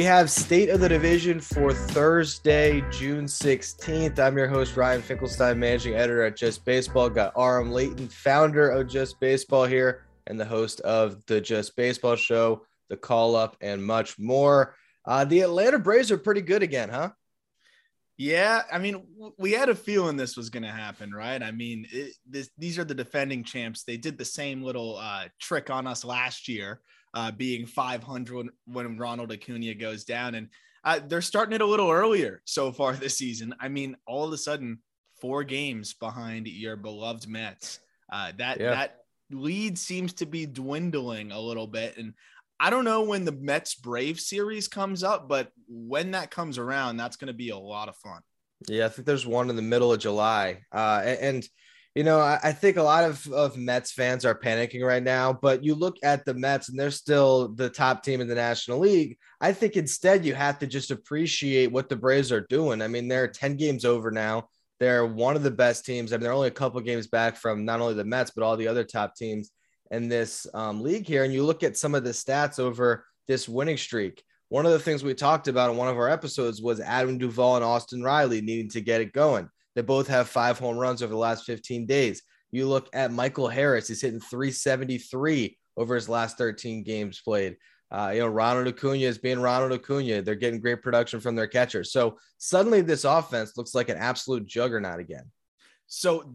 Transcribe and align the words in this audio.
We 0.00 0.06
have 0.06 0.30
State 0.30 0.70
of 0.70 0.80
the 0.80 0.88
Division 0.88 1.40
for 1.40 1.74
Thursday, 1.74 2.82
June 2.90 3.26
16th. 3.26 4.18
I'm 4.18 4.34
your 4.34 4.48
host, 4.48 4.74
Ryan 4.74 5.02
Finkelstein, 5.02 5.58
managing 5.58 5.94
editor 5.94 6.22
at 6.22 6.38
Just 6.38 6.64
Baseball. 6.64 7.10
Got 7.10 7.34
Aram 7.36 7.70
Leighton, 7.70 8.08
founder 8.08 8.70
of 8.70 8.88
Just 8.88 9.20
Baseball 9.20 9.66
here, 9.66 10.06
and 10.26 10.40
the 10.40 10.44
host 10.46 10.80
of 10.80 11.22
the 11.26 11.38
Just 11.38 11.76
Baseball 11.76 12.16
Show, 12.16 12.64
the 12.88 12.96
call 12.96 13.36
up, 13.36 13.58
and 13.60 13.84
much 13.84 14.18
more. 14.18 14.74
Uh, 15.04 15.26
the 15.26 15.40
Atlanta 15.40 15.78
Braves 15.78 16.10
are 16.10 16.16
pretty 16.16 16.40
good 16.40 16.62
again, 16.62 16.88
huh? 16.88 17.10
Yeah, 18.20 18.64
I 18.70 18.76
mean, 18.76 19.02
we 19.38 19.52
had 19.52 19.70
a 19.70 19.74
feeling 19.74 20.18
this 20.18 20.36
was 20.36 20.50
going 20.50 20.64
to 20.64 20.68
happen, 20.68 21.10
right? 21.10 21.42
I 21.42 21.52
mean, 21.52 21.86
it, 21.90 22.12
this, 22.28 22.50
these 22.58 22.78
are 22.78 22.84
the 22.84 22.94
defending 22.94 23.42
champs. 23.42 23.82
They 23.82 23.96
did 23.96 24.18
the 24.18 24.26
same 24.26 24.62
little 24.62 24.98
uh, 24.98 25.28
trick 25.40 25.70
on 25.70 25.86
us 25.86 26.04
last 26.04 26.46
year 26.46 26.82
uh, 27.14 27.30
being 27.30 27.64
500 27.64 28.48
when 28.66 28.98
Ronald 28.98 29.32
Acuna 29.32 29.72
goes 29.72 30.04
down. 30.04 30.34
And 30.34 30.48
uh, 30.84 31.00
they're 31.08 31.22
starting 31.22 31.54
it 31.54 31.62
a 31.62 31.66
little 31.66 31.90
earlier 31.90 32.42
so 32.44 32.72
far 32.72 32.92
this 32.92 33.16
season. 33.16 33.54
I 33.58 33.68
mean, 33.68 33.96
all 34.06 34.26
of 34.26 34.34
a 34.34 34.38
sudden, 34.38 34.80
four 35.18 35.42
games 35.42 35.94
behind 35.94 36.46
your 36.46 36.76
beloved 36.76 37.26
Mets. 37.26 37.78
Uh, 38.12 38.32
that 38.36 38.60
yeah. 38.60 38.70
that 38.72 39.04
lead 39.30 39.78
seems 39.78 40.12
to 40.12 40.26
be 40.26 40.44
dwindling 40.44 41.32
a 41.32 41.40
little 41.40 41.66
bit, 41.66 41.96
and 41.96 42.12
I 42.62 42.68
don't 42.68 42.84
know 42.84 43.02
when 43.02 43.24
the 43.24 43.32
Mets 43.32 43.74
Brave 43.74 44.20
series 44.20 44.68
comes 44.68 45.02
up, 45.02 45.30
but 45.30 45.50
when 45.66 46.10
that 46.10 46.30
comes 46.30 46.58
around, 46.58 46.98
that's 46.98 47.16
going 47.16 47.28
to 47.28 47.34
be 47.34 47.48
a 47.48 47.56
lot 47.56 47.88
of 47.88 47.96
fun. 47.96 48.20
Yeah, 48.68 48.84
I 48.84 48.88
think 48.90 49.06
there's 49.06 49.26
one 49.26 49.48
in 49.48 49.56
the 49.56 49.62
middle 49.62 49.94
of 49.94 49.98
July, 49.98 50.58
uh, 50.70 51.00
and, 51.02 51.18
and 51.18 51.48
you 51.94 52.04
know, 52.04 52.20
I, 52.20 52.38
I, 52.44 52.52
think 52.52 52.76
a 52.76 52.82
lot 52.82 53.04
of, 53.04 53.26
of 53.32 53.56
Mets 53.56 53.92
fans 53.92 54.26
are 54.26 54.38
panicking 54.38 54.86
right 54.86 55.02
now, 55.02 55.32
but 55.32 55.64
you 55.64 55.74
look 55.74 55.96
at 56.04 56.24
the 56.24 56.34
Mets 56.34 56.68
and 56.68 56.78
they're 56.78 56.90
still 56.90 57.48
the 57.48 57.70
top 57.70 58.02
team 58.02 58.20
in 58.20 58.28
the 58.28 58.34
National 58.34 58.78
League. 58.78 59.16
I 59.40 59.52
think 59.52 59.76
instead 59.76 60.24
you 60.24 60.34
have 60.34 60.58
to 60.60 60.66
just 60.66 60.90
appreciate 60.90 61.72
what 61.72 61.88
the 61.88 61.96
Braves 61.96 62.30
are 62.30 62.46
doing. 62.48 62.80
I 62.80 62.86
mean, 62.86 63.08
they're 63.08 63.26
10 63.26 63.56
games 63.56 63.84
over 63.84 64.10
now. 64.10 64.48
They're 64.78 65.04
one 65.06 65.34
of 65.34 65.42
the 65.42 65.50
best 65.50 65.84
teams. 65.84 66.12
I 66.12 66.16
mean, 66.16 66.24
they're 66.24 66.32
only 66.32 66.48
a 66.48 66.52
couple 66.52 66.80
games 66.80 67.08
back 67.08 67.36
from 67.36 67.64
not 67.64 67.80
only 67.80 67.94
the 67.94 68.04
Mets, 68.04 68.30
but 68.30 68.44
all 68.44 68.56
the 68.56 68.68
other 68.68 68.84
top 68.84 69.16
teams 69.16 69.50
in 69.90 70.08
this 70.08 70.46
um, 70.54 70.82
league 70.82 71.06
here. 71.06 71.24
And 71.24 71.32
you 71.32 71.44
look 71.44 71.62
at 71.62 71.76
some 71.76 71.94
of 71.94 72.04
the 72.04 72.10
stats 72.10 72.58
over 72.58 73.04
this 73.28 73.48
winning 73.48 73.76
streak. 73.76 74.22
One 74.48 74.66
of 74.66 74.72
the 74.72 74.78
things 74.78 75.04
we 75.04 75.14
talked 75.14 75.48
about 75.48 75.70
in 75.70 75.76
one 75.76 75.88
of 75.88 75.96
our 75.96 76.08
episodes 76.08 76.60
was 76.60 76.80
Adam 76.80 77.18
Duvall 77.18 77.56
and 77.56 77.64
Austin 77.64 78.02
Riley 78.02 78.40
needing 78.40 78.70
to 78.70 78.80
get 78.80 79.00
it 79.00 79.12
going. 79.12 79.48
They 79.74 79.82
both 79.82 80.08
have 80.08 80.28
five 80.28 80.58
home 80.58 80.76
runs 80.76 81.02
over 81.02 81.12
the 81.12 81.18
last 81.18 81.44
15 81.44 81.86
days. 81.86 82.22
You 82.50 82.66
look 82.66 82.88
at 82.92 83.12
Michael 83.12 83.46
Harris, 83.46 83.86
he's 83.86 84.02
hitting 84.02 84.20
373 84.20 85.56
over 85.76 85.94
his 85.94 86.08
last 86.08 86.36
13 86.36 86.82
games 86.82 87.20
played. 87.20 87.56
Uh, 87.92 88.10
you 88.14 88.20
know, 88.20 88.28
Ronald 88.28 88.68
Acuna 88.68 88.98
is 88.98 89.18
being 89.18 89.40
Ronald 89.40 89.72
Acuna. 89.72 90.22
They're 90.22 90.34
getting 90.34 90.60
great 90.60 90.82
production 90.82 91.20
from 91.20 91.34
their 91.34 91.48
catcher. 91.48 91.82
So 91.82 92.18
suddenly 92.38 92.80
this 92.82 93.04
offense 93.04 93.56
looks 93.56 93.74
like 93.74 93.88
an 93.88 93.96
absolute 93.96 94.46
juggernaut 94.46 95.00
again. 95.00 95.24
So 95.86 96.34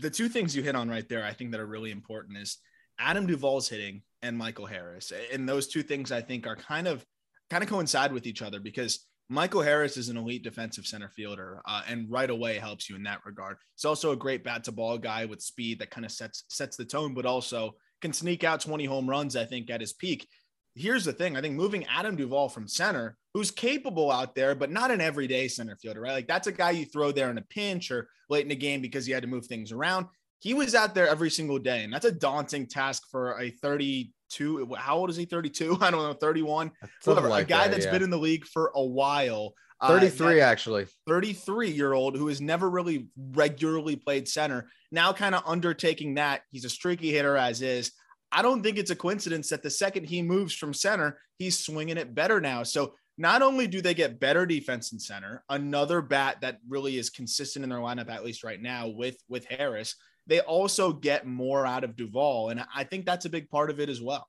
the 0.00 0.10
two 0.10 0.28
things 0.28 0.54
you 0.56 0.62
hit 0.62 0.74
on 0.74 0.88
right 0.88 1.08
there, 1.08 1.24
I 1.24 1.32
think 1.32 1.52
that 1.52 1.60
are 1.60 1.66
really 1.66 1.92
important 1.92 2.38
is 2.38 2.58
Adam 2.98 3.26
Duvall's 3.26 3.68
hitting 3.68 4.02
and 4.22 4.36
Michael 4.36 4.66
Harris. 4.66 5.12
And 5.32 5.48
those 5.48 5.68
two 5.68 5.82
things 5.82 6.12
I 6.12 6.20
think 6.20 6.46
are 6.46 6.56
kind 6.56 6.88
of 6.88 7.04
kind 7.50 7.62
of 7.62 7.70
coincide 7.70 8.12
with 8.12 8.26
each 8.26 8.42
other 8.42 8.58
because 8.58 9.06
Michael 9.28 9.62
Harris 9.62 9.96
is 9.96 10.08
an 10.08 10.16
elite 10.16 10.44
defensive 10.44 10.86
center 10.86 11.08
fielder, 11.08 11.60
uh, 11.66 11.82
and 11.88 12.08
right 12.08 12.30
away 12.30 12.58
helps 12.58 12.88
you 12.88 12.94
in 12.94 13.02
that 13.04 13.26
regard. 13.26 13.56
He's 13.74 13.84
also 13.84 14.12
a 14.12 14.16
great 14.16 14.44
bat 14.44 14.64
to 14.64 14.72
ball 14.72 14.98
guy 14.98 15.24
with 15.24 15.42
speed 15.42 15.80
that 15.80 15.90
kind 15.90 16.04
of 16.04 16.12
sets 16.12 16.44
sets 16.48 16.76
the 16.76 16.84
tone, 16.84 17.12
but 17.12 17.26
also 17.26 17.72
can 18.00 18.12
sneak 18.12 18.44
out 18.44 18.60
20 18.60 18.84
home 18.84 19.08
runs. 19.08 19.34
I 19.34 19.44
think 19.44 19.68
at 19.70 19.80
his 19.80 19.92
peak. 19.92 20.28
Here's 20.76 21.04
the 21.04 21.12
thing: 21.12 21.36
I 21.36 21.40
think 21.40 21.56
moving 21.56 21.86
Adam 21.86 22.14
Duvall 22.14 22.48
from 22.48 22.68
center, 22.68 23.16
who's 23.34 23.50
capable 23.50 24.12
out 24.12 24.34
there, 24.36 24.54
but 24.54 24.70
not 24.70 24.92
an 24.92 25.00
everyday 25.00 25.48
center 25.48 25.76
fielder, 25.76 26.02
right? 26.02 26.12
Like 26.12 26.28
that's 26.28 26.46
a 26.46 26.52
guy 26.52 26.70
you 26.70 26.84
throw 26.84 27.10
there 27.10 27.30
in 27.30 27.38
a 27.38 27.42
pinch 27.42 27.90
or 27.90 28.08
late 28.28 28.42
in 28.42 28.48
the 28.48 28.56
game 28.56 28.80
because 28.80 29.08
you 29.08 29.14
had 29.14 29.24
to 29.24 29.28
move 29.28 29.46
things 29.46 29.72
around. 29.72 30.06
He 30.46 30.54
was 30.54 30.76
out 30.76 30.94
there 30.94 31.08
every 31.08 31.28
single 31.28 31.58
day, 31.58 31.82
and 31.82 31.92
that's 31.92 32.04
a 32.04 32.12
daunting 32.12 32.68
task 32.68 33.02
for 33.10 33.36
a 33.40 33.50
32. 33.50 34.76
How 34.78 34.96
old 34.96 35.10
is 35.10 35.16
he? 35.16 35.24
32? 35.24 35.76
I 35.80 35.90
don't 35.90 36.00
know, 36.00 36.12
31. 36.12 36.70
Whatever. 37.02 37.28
Like 37.28 37.46
a 37.46 37.48
guy 37.48 37.64
that, 37.64 37.72
that's 37.72 37.86
yeah. 37.86 37.90
been 37.90 38.04
in 38.04 38.10
the 38.10 38.16
league 38.16 38.44
for 38.44 38.70
a 38.76 38.84
while. 38.84 39.54
33 39.84 40.40
uh, 40.40 40.44
actually 40.44 40.86
33 41.06 41.70
year 41.70 41.92
old 41.92 42.16
who 42.16 42.28
has 42.28 42.40
never 42.40 42.70
really 42.70 43.08
regularly 43.32 43.94
played 43.94 44.26
center 44.26 44.70
now 44.90 45.12
kind 45.12 45.34
of 45.34 45.42
undertaking 45.44 46.14
that 46.14 46.40
he's 46.50 46.64
a 46.64 46.70
streaky 46.70 47.10
hitter 47.10 47.36
as 47.36 47.60
is 47.60 47.92
i 48.32 48.40
don't 48.40 48.62
think 48.62 48.78
it's 48.78 48.90
a 48.90 48.96
coincidence 48.96 49.50
that 49.50 49.62
the 49.62 49.68
second 49.68 50.04
he 50.04 50.22
moves 50.22 50.54
from 50.54 50.72
center 50.72 51.20
he's 51.38 51.58
swinging 51.58 51.98
it 51.98 52.14
better 52.14 52.40
now 52.40 52.62
so 52.62 52.94
not 53.18 53.42
only 53.42 53.66
do 53.66 53.82
they 53.82 53.92
get 53.92 54.18
better 54.18 54.46
defense 54.46 54.92
in 54.92 54.98
center 54.98 55.44
another 55.50 56.00
bat 56.00 56.38
that 56.40 56.56
really 56.66 56.96
is 56.96 57.10
consistent 57.10 57.62
in 57.62 57.68
their 57.68 57.80
lineup 57.80 58.08
at 58.08 58.24
least 58.24 58.44
right 58.44 58.62
now 58.62 58.88
with 58.88 59.18
with 59.28 59.44
harris 59.44 59.94
they 60.26 60.40
also 60.40 60.92
get 60.92 61.26
more 61.26 61.66
out 61.66 61.84
of 61.84 61.96
Duvall. 61.96 62.50
And 62.50 62.64
I 62.74 62.84
think 62.84 63.06
that's 63.06 63.24
a 63.24 63.30
big 63.30 63.48
part 63.48 63.70
of 63.70 63.80
it 63.80 63.88
as 63.88 64.00
well. 64.00 64.28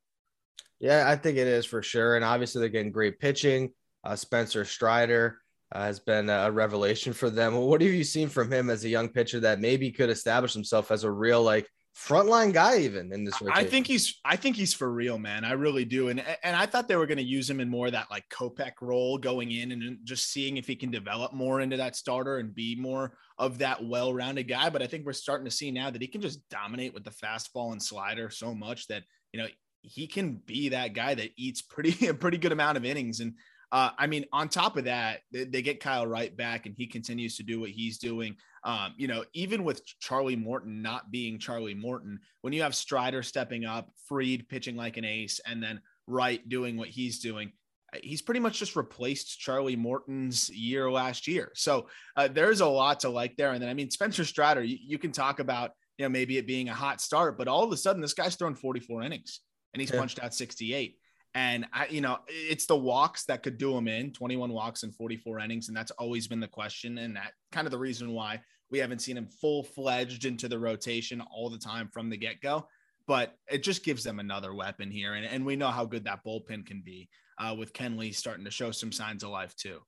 Yeah, 0.79 1.03
I 1.07 1.15
think 1.15 1.37
it 1.37 1.47
is 1.47 1.65
for 1.65 1.81
sure. 1.81 2.15
And 2.15 2.23
obviously, 2.23 2.59
they're 2.59 2.69
getting 2.69 2.91
great 2.91 3.19
pitching. 3.19 3.71
Uh, 4.03 4.15
Spencer 4.15 4.63
Strider 4.63 5.39
uh, 5.71 5.81
has 5.81 5.99
been 5.99 6.29
a 6.29 6.51
revelation 6.51 7.13
for 7.13 7.29
them. 7.29 7.55
What 7.55 7.81
have 7.81 7.91
you 7.91 8.03
seen 8.03 8.29
from 8.29 8.51
him 8.51 8.69
as 8.69 8.85
a 8.85 8.89
young 8.89 9.09
pitcher 9.09 9.39
that 9.41 9.59
maybe 9.59 9.91
could 9.91 10.09
establish 10.09 10.53
himself 10.53 10.91
as 10.91 11.03
a 11.03 11.11
real 11.11 11.41
like 11.41 11.67
frontline 11.97 12.53
guy 12.53 12.79
even 12.79 13.11
in 13.11 13.23
this 13.23 13.41
rotation. 13.41 13.65
I 13.65 13.69
think 13.69 13.87
he's 13.87 14.19
I 14.23 14.35
think 14.35 14.55
he's 14.55 14.73
for 14.73 14.91
real, 14.91 15.17
man. 15.17 15.43
I 15.43 15.53
really 15.53 15.85
do. 15.85 16.09
And 16.09 16.23
and 16.43 16.55
I 16.55 16.65
thought 16.65 16.87
they 16.87 16.95
were 16.95 17.07
going 17.07 17.17
to 17.17 17.23
use 17.23 17.49
him 17.49 17.59
in 17.59 17.69
more 17.69 17.87
of 17.87 17.93
that 17.93 18.11
like 18.11 18.25
Kopech 18.29 18.73
role 18.81 19.17
going 19.17 19.51
in 19.51 19.71
and 19.71 19.97
just 20.03 20.31
seeing 20.31 20.57
if 20.57 20.67
he 20.67 20.75
can 20.75 20.91
develop 20.91 21.33
more 21.33 21.61
into 21.61 21.77
that 21.77 21.95
starter 21.95 22.37
and 22.37 22.53
be 22.53 22.75
more 22.75 23.17
of 23.39 23.57
that 23.59 23.83
well-rounded 23.83 24.47
guy, 24.47 24.69
but 24.69 24.81
I 24.81 24.87
think 24.87 25.05
we're 25.05 25.13
starting 25.13 25.45
to 25.45 25.51
see 25.51 25.71
now 25.71 25.89
that 25.89 26.01
he 26.01 26.07
can 26.07 26.21
just 26.21 26.47
dominate 26.49 26.93
with 26.93 27.03
the 27.03 27.11
fastball 27.11 27.71
and 27.71 27.81
slider 27.81 28.29
so 28.29 28.53
much 28.53 28.87
that, 28.87 29.03
you 29.31 29.39
know, 29.39 29.47
he 29.81 30.07
can 30.07 30.41
be 30.45 30.69
that 30.69 30.93
guy 30.93 31.13
that 31.13 31.31
eats 31.37 31.61
pretty 31.61 32.07
a 32.07 32.13
pretty 32.13 32.37
good 32.37 32.51
amount 32.51 32.77
of 32.77 32.85
innings 32.85 33.19
and 33.19 33.33
uh, 33.71 33.89
I 33.97 34.07
mean, 34.07 34.25
on 34.31 34.47
top 34.47 34.77
of 34.77 34.85
that, 34.85 35.19
they, 35.31 35.43
they, 35.43 35.61
get 35.61 35.81
Kyle 35.81 36.07
Wright 36.07 36.35
back, 36.35 36.65
and 36.65 36.75
he 36.77 36.87
continues 36.87 37.35
to 37.35 37.43
do 37.43 37.59
what 37.59 37.69
he's 37.69 37.97
doing. 37.97 38.37
Um, 38.67 38.93
you 38.97 39.07
know, 39.07 39.23
even 39.31 39.63
with 39.63 39.81
Charlie 40.01 40.35
Morton 40.35 40.81
not 40.81 41.09
being 41.09 41.39
Charlie 41.39 41.73
Morton, 41.73 42.19
when 42.41 42.51
you 42.51 42.63
have 42.63 42.75
Strider 42.75 43.23
stepping 43.23 43.63
up, 43.63 43.89
Fried 44.09 44.49
pitching 44.49 44.75
like 44.75 44.97
an 44.97 45.05
ace, 45.05 45.39
and 45.45 45.63
then 45.63 45.79
Wright 46.05 46.47
doing 46.49 46.75
what 46.75 46.89
he's 46.89 47.19
doing, 47.19 47.53
uh, 47.93 47.99
he's 48.03 48.21
pretty 48.21 48.41
much 48.41 48.59
just 48.59 48.75
replaced 48.75 49.39
Charlie 49.39 49.77
Morton's 49.77 50.49
year 50.49 50.91
last 50.91 51.29
year. 51.29 51.53
So 51.55 51.87
uh, 52.17 52.27
there's 52.27 52.59
a 52.59 52.67
lot 52.67 52.99
to 52.99 53.09
like 53.09 53.37
there. 53.37 53.53
And 53.53 53.61
then, 53.61 53.69
I 53.69 53.73
mean, 53.73 53.89
Spencer 53.89 54.25
Strider, 54.25 54.61
you, 54.61 54.77
you, 54.81 54.97
can 54.97 55.13
talk 55.13 55.39
about, 55.39 55.71
you 55.97 56.03
know, 56.03 56.09
maybe 56.09 56.37
it 56.37 56.45
being 56.45 56.67
a 56.67 56.73
hot 56.73 56.99
start, 56.99 57.37
but 57.37 57.47
all 57.47 57.63
of 57.63 57.71
a 57.71 57.77
sudden, 57.77 58.01
this 58.01 58.13
guy's 58.13 58.35
thrown 58.35 58.53
44 58.53 59.01
innings 59.03 59.39
and 59.73 59.79
he's 59.79 59.91
yeah. 59.91 59.99
punched 59.99 60.21
out 60.21 60.33
68. 60.33 60.97
And 61.35 61.67
I, 61.71 61.87
you 61.87 62.01
know, 62.01 62.17
it's 62.27 62.65
the 62.65 62.75
walks 62.75 63.25
that 63.25 63.43
could 63.43 63.57
do 63.57 63.77
him 63.77 63.87
in 63.87 64.11
21 64.11 64.51
walks 64.51 64.83
and 64.83 64.93
44 64.93 65.39
innings. 65.39 65.69
And 65.69 65.77
that's 65.77 65.91
always 65.91 66.27
been 66.27 66.39
the 66.41 66.47
question. 66.47 66.97
And 66.97 67.15
that 67.15 67.31
kind 67.51 67.67
of 67.67 67.71
the 67.71 67.77
reason 67.77 68.11
why 68.11 68.41
we 68.69 68.79
haven't 68.79 68.99
seen 68.99 69.17
him 69.17 69.27
full 69.27 69.63
fledged 69.63 70.25
into 70.25 70.47
the 70.47 70.59
rotation 70.59 71.21
all 71.33 71.49
the 71.49 71.57
time 71.57 71.87
from 71.87 72.09
the 72.09 72.17
get 72.17 72.41
go. 72.41 72.67
But 73.07 73.35
it 73.49 73.63
just 73.63 73.85
gives 73.85 74.03
them 74.03 74.19
another 74.19 74.53
weapon 74.53 74.91
here. 74.91 75.13
And, 75.13 75.25
and 75.25 75.45
we 75.45 75.55
know 75.55 75.69
how 75.69 75.85
good 75.85 76.03
that 76.05 76.25
bullpen 76.25 76.65
can 76.65 76.81
be 76.83 77.07
uh, 77.39 77.55
with 77.57 77.71
Kenley 77.71 78.13
starting 78.13 78.43
to 78.45 78.51
show 78.51 78.71
some 78.71 78.91
signs 78.91 79.23
of 79.23 79.29
life 79.29 79.55
too. 79.55 79.79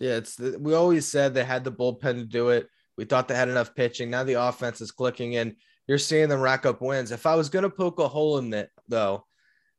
Yeah, 0.00 0.16
it's 0.16 0.36
the, 0.36 0.58
we 0.58 0.72
always 0.72 1.06
said 1.06 1.34
they 1.34 1.44
had 1.44 1.64
the 1.64 1.72
bullpen 1.72 2.14
to 2.14 2.24
do 2.24 2.48
it. 2.48 2.68
We 2.96 3.04
thought 3.04 3.28
they 3.28 3.34
had 3.34 3.50
enough 3.50 3.74
pitching. 3.74 4.10
Now 4.10 4.24
the 4.24 4.40
offense 4.42 4.80
is 4.80 4.90
clicking 4.90 5.36
and 5.36 5.54
you're 5.86 5.98
seeing 5.98 6.28
them 6.28 6.40
rack 6.40 6.64
up 6.64 6.80
wins. 6.80 7.10
If 7.10 7.26
I 7.26 7.34
was 7.34 7.50
going 7.50 7.64
to 7.64 7.70
poke 7.70 7.98
a 7.98 8.08
hole 8.08 8.38
in 8.38 8.52
it, 8.54 8.70
though, 8.88 9.26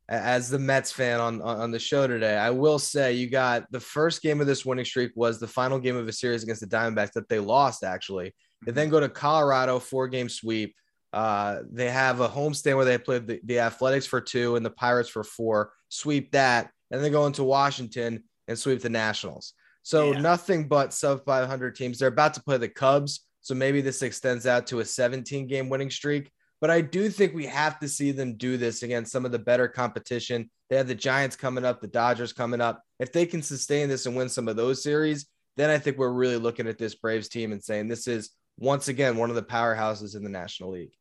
as 0.10 0.50
the 0.50 0.60
Mets 0.60 0.92
fan 0.92 1.20
on 1.20 1.42
on 1.42 1.72
the 1.72 1.80
show 1.80 2.08
today, 2.08 2.36
I 2.36 2.50
will 2.50 2.80
say 2.80 3.14
you 3.14 3.30
got 3.30 3.72
the 3.72 3.80
first 3.80 4.22
game 4.22 4.42
of 4.42 4.48
this 4.48 4.66
winning 4.66 4.86
streak 4.86 5.12
was 5.16 5.40
the 5.40 5.48
final 5.48 5.80
game 5.80 5.96
of 5.96 6.08
a 6.08 6.14
series 6.14 6.44
against 6.44 6.62
the 6.62 6.68
Diamondbacks 6.68 7.14
that 7.14 7.30
they 7.30 7.40
lost. 7.40 7.84
Actually, 7.84 8.34
they 8.66 8.72
then 8.72 8.90
go 8.90 9.00
to 9.00 9.10
Colorado, 9.10 9.80
four 9.80 10.08
game 10.08 10.30
sweep. 10.30 10.76
Uh, 11.14 11.60
they 11.72 11.90
have 11.90 12.22
a 12.22 12.28
homestand 12.28 12.76
where 12.76 12.86
they 12.86 12.98
played 12.98 13.28
the, 13.28 13.40
the 13.46 13.60
Athletics 13.60 14.06
for 14.06 14.20
two 14.20 14.56
and 14.56 14.66
the 14.66 14.72
Pirates 14.72 15.10
for 15.10 15.24
four. 15.24 15.72
Sweep 15.90 16.32
that, 16.32 16.72
and 16.92 17.04
then 17.04 17.12
go 17.12 17.26
into 17.26 17.44
Washington 17.44 18.24
and 18.48 18.58
sweep 18.58 18.82
the 18.82 18.90
Nationals. 18.90 19.54
So 19.84 20.14
yeah. 20.14 20.22
nothing 20.22 20.68
but 20.68 20.94
sub 20.94 21.24
500 21.26 21.76
teams. 21.76 22.00
They're 22.00 22.08
about 22.08 22.34
to 22.36 22.44
play 22.44 22.58
the 22.58 22.70
Cubs, 22.70 23.26
so 23.42 23.54
maybe 23.54 23.82
this 23.82 24.02
extends 24.02 24.48
out 24.48 24.68
to 24.68 24.80
a 24.80 24.86
17 24.86 25.48
game 25.48 25.70
winning 25.70 25.92
streak. 25.92 26.32
But 26.64 26.72
I 26.72 26.80
do 26.80 27.10
think 27.10 27.34
we 27.34 27.46
have 27.48 27.78
to 27.82 27.90
see 27.90 28.14
them 28.14 28.36
do 28.36 28.56
this 28.56 28.84
against 28.84 29.12
some 29.12 29.26
of 29.26 29.34
the 29.34 29.38
better 29.38 29.68
competition. 29.68 30.50
They 30.70 30.78
have 30.78 30.88
the 30.88 30.96
Giants 30.96 31.36
coming 31.36 31.66
up, 31.66 31.82
the 31.82 31.88
Dodgers 31.88 32.32
coming 32.32 32.62
up. 32.62 32.82
If 33.02 33.12
they 33.12 33.26
can 33.26 33.42
sustain 33.42 33.90
this 33.90 34.06
and 34.06 34.16
win 34.16 34.30
some 34.30 34.48
of 34.48 34.56
those 34.56 34.82
series, 34.82 35.26
then 35.58 35.70
I 35.70 35.78
think 35.78 35.98
we're 35.98 36.14
really 36.14 36.38
looking 36.38 36.66
at 36.70 36.78
this 36.78 36.96
Braves 36.96 37.28
team 37.28 37.52
and 37.52 37.62
saying 37.62 37.90
this 37.90 38.08
is 38.08 38.30
once 38.58 38.88
again 38.88 39.18
one 39.18 39.30
of 39.30 39.36
the 39.36 39.44
powerhouses 39.44 40.16
in 40.16 40.24
the 40.24 40.30
National 40.30 40.70
League. 40.70 40.94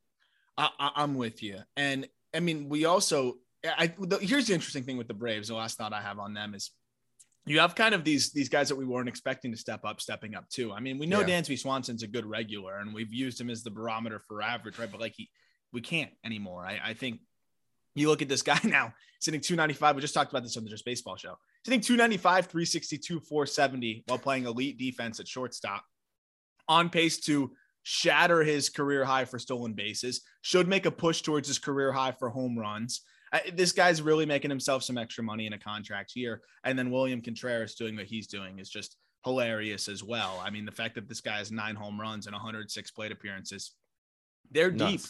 I, 0.57 0.91
am 0.97 1.15
with 1.15 1.41
you, 1.41 1.59
and 1.77 2.09
I 2.35 2.41
mean 2.41 2.67
we 2.67 2.83
also. 2.83 3.35
I, 3.63 3.93
the, 3.97 4.17
here's 4.17 4.47
the 4.47 4.53
interesting 4.53 4.83
thing 4.83 4.97
with 4.97 5.07
the 5.07 5.13
Braves. 5.13 5.47
The 5.47 5.55
last 5.55 5.77
thought 5.77 5.93
I 5.93 6.01
have 6.01 6.19
on 6.19 6.33
them 6.33 6.55
is 6.55 6.71
you 7.45 7.61
have 7.61 7.73
kind 7.73 7.95
of 7.95 8.03
these 8.03 8.33
these 8.33 8.49
guys 8.49 8.67
that 8.67 8.75
we 8.75 8.83
weren't 8.83 9.07
expecting 9.07 9.51
to 9.51 9.57
step 9.57 9.85
up, 9.85 10.01
stepping 10.01 10.35
up 10.35 10.49
too. 10.49 10.73
I 10.73 10.81
mean, 10.81 10.99
we 10.99 11.05
know 11.05 11.21
yeah. 11.21 11.39
Dansby 11.39 11.57
Swanson's 11.57 12.03
a 12.03 12.07
good 12.07 12.25
regular, 12.25 12.79
and 12.79 12.93
we've 12.93 13.13
used 13.13 13.39
him 13.39 13.49
as 13.49 13.63
the 13.63 13.71
barometer 13.71 14.19
for 14.27 14.41
average, 14.41 14.77
right? 14.77 14.91
But 14.91 14.99
like 14.99 15.13
he, 15.15 15.29
we 15.73 15.81
can't 15.81 16.11
anymore. 16.23 16.65
I, 16.65 16.79
I 16.83 16.93
think 16.93 17.19
you 17.95 18.07
look 18.07 18.21
at 18.21 18.29
this 18.29 18.41
guy 18.41 18.59
now 18.63 18.93
sitting 19.19 19.41
295. 19.41 19.95
We 19.95 20.01
just 20.01 20.13
talked 20.13 20.31
about 20.31 20.43
this 20.43 20.57
on 20.57 20.63
the 20.63 20.69
Just 20.69 20.85
Baseball 20.85 21.15
show. 21.15 21.37
Sitting 21.65 21.81
295, 21.81 22.45
362, 22.47 23.19
470 23.19 24.03
while 24.07 24.19
playing 24.19 24.45
elite 24.45 24.77
defense 24.77 25.19
at 25.19 25.27
shortstop, 25.27 25.83
on 26.67 26.89
pace 26.89 27.19
to 27.21 27.51
shatter 27.83 28.43
his 28.43 28.69
career 28.69 29.03
high 29.03 29.25
for 29.25 29.39
stolen 29.39 29.73
bases. 29.73 30.21
Should 30.41 30.67
make 30.67 30.85
a 30.85 30.91
push 30.91 31.21
towards 31.21 31.47
his 31.47 31.59
career 31.59 31.91
high 31.91 32.11
for 32.11 32.29
home 32.29 32.57
runs 32.57 33.01
this 33.53 33.71
guy's 33.71 34.01
really 34.01 34.25
making 34.25 34.51
himself 34.51 34.83
some 34.83 34.97
extra 34.97 35.23
money 35.23 35.47
in 35.47 35.53
a 35.53 35.57
contract 35.57 36.11
here. 36.13 36.41
And 36.63 36.77
then 36.77 36.91
William 36.91 37.21
Contreras 37.21 37.75
doing 37.75 37.95
what 37.95 38.05
he's 38.05 38.27
doing 38.27 38.59
is 38.59 38.69
just 38.69 38.97
hilarious 39.25 39.87
as 39.87 40.03
well. 40.03 40.41
I 40.43 40.49
mean, 40.49 40.65
the 40.65 40.71
fact 40.71 40.95
that 40.95 41.09
this 41.09 41.21
guy 41.21 41.37
has 41.37 41.51
nine 41.51 41.75
home 41.75 41.99
runs 41.99 42.27
and 42.27 42.33
106 42.33 42.91
plate 42.91 43.11
appearances, 43.11 43.71
they're 44.51 44.71
Nuts. 44.71 44.91
deep, 44.91 45.01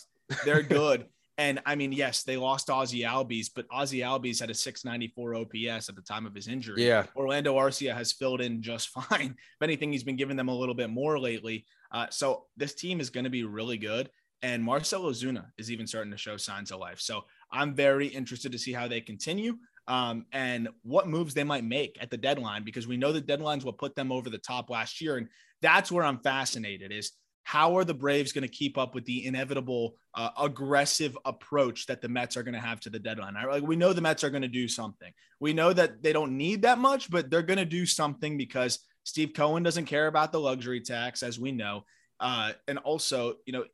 they're 0.45 0.61
good. 0.81 1.05
and 1.37 1.59
I 1.65 1.75
mean, 1.75 1.91
yes, 1.91 2.23
they 2.23 2.37
lost 2.37 2.69
Ozzie 2.69 3.01
Albies, 3.01 3.49
but 3.53 3.65
Ozzie 3.71 3.99
Albies 3.99 4.39
had 4.39 4.49
a 4.49 4.53
694 4.53 5.35
OPS 5.35 5.89
at 5.89 5.95
the 5.95 6.01
time 6.01 6.25
of 6.25 6.35
his 6.35 6.47
injury. 6.47 6.85
Yeah. 6.85 7.05
Orlando 7.15 7.55
Arcia 7.55 7.93
has 7.95 8.11
filled 8.11 8.41
in 8.41 8.61
just 8.61 8.89
fine. 9.09 9.35
If 9.37 9.61
anything, 9.61 9.91
he's 9.91 10.03
been 10.03 10.15
giving 10.15 10.37
them 10.37 10.49
a 10.49 10.55
little 10.55 10.75
bit 10.75 10.89
more 10.89 11.19
lately. 11.19 11.65
Uh, 11.91 12.07
so 12.09 12.45
this 12.57 12.73
team 12.73 12.99
is 12.99 13.09
going 13.09 13.23
to 13.23 13.29
be 13.29 13.43
really 13.43 13.77
good. 13.77 14.09
And 14.41 14.61
Marcell 14.61 15.03
Ozuna 15.03 15.45
is 15.57 15.71
even 15.71 15.87
starting 15.87 16.11
to 16.11 16.17
show 16.17 16.35
signs 16.35 16.71
of 16.71 16.79
life. 16.79 16.99
So 16.99 17.23
I'm 17.51 17.73
very 17.73 18.07
interested 18.07 18.51
to 18.51 18.59
see 18.59 18.73
how 18.73 18.89
they 18.89 18.99
continue 18.99 19.57
um, 19.87 20.25
and 20.33 20.67
what 20.83 21.07
moves 21.07 21.33
they 21.33 21.43
might 21.43 21.63
make 21.63 21.97
at 22.01 22.09
the 22.09 22.17
deadline 22.17 22.63
because 22.63 22.87
we 22.87 22.97
know 22.97 23.11
the 23.13 23.21
deadlines 23.21 23.63
will 23.63 23.73
put 23.73 23.95
them 23.95 24.11
over 24.11 24.29
the 24.29 24.37
top 24.37 24.69
last 24.69 24.99
year. 25.01 25.17
And 25.17 25.29
that's 25.61 25.91
where 25.91 26.03
I'm 26.03 26.19
fascinated 26.19 26.91
is 26.91 27.11
how 27.43 27.77
are 27.77 27.83
the 27.83 27.93
Braves 27.93 28.31
going 28.31 28.43
to 28.43 28.47
keep 28.47 28.77
up 28.77 28.95
with 28.95 29.05
the 29.05 29.25
inevitable 29.25 29.95
uh, 30.15 30.29
aggressive 30.39 31.17
approach 31.25 31.85
that 31.87 32.01
the 32.01 32.09
Mets 32.09 32.37
are 32.37 32.43
going 32.43 32.53
to 32.53 32.59
have 32.59 32.79
to 32.81 32.89
the 32.89 32.99
deadline? 32.99 33.35
Like 33.35 33.63
we 33.63 33.75
know 33.75 33.93
the 33.93 34.01
Mets 34.01 34.23
are 34.23 34.29
going 34.29 34.41
to 34.41 34.47
do 34.47 34.67
something. 34.67 35.11
We 35.39 35.53
know 35.53 35.73
that 35.73 36.01
they 36.01 36.13
don't 36.13 36.37
need 36.37 36.61
that 36.61 36.77
much, 36.77 37.11
but 37.11 37.29
they're 37.29 37.41
going 37.41 37.59
to 37.59 37.65
do 37.65 37.85
something 37.85 38.37
because 38.37 38.79
Steve 39.03 39.33
Cohen 39.35 39.63
doesn't 39.63 39.85
care 39.85 40.07
about 40.07 40.31
the 40.31 40.39
luxury 40.39 40.81
tax, 40.81 41.23
as 41.23 41.39
we 41.39 41.51
know. 41.51 41.83
Uh, 42.19 42.53
and 42.67 42.77
also, 42.79 43.35
you 43.45 43.53
know, 43.53 43.65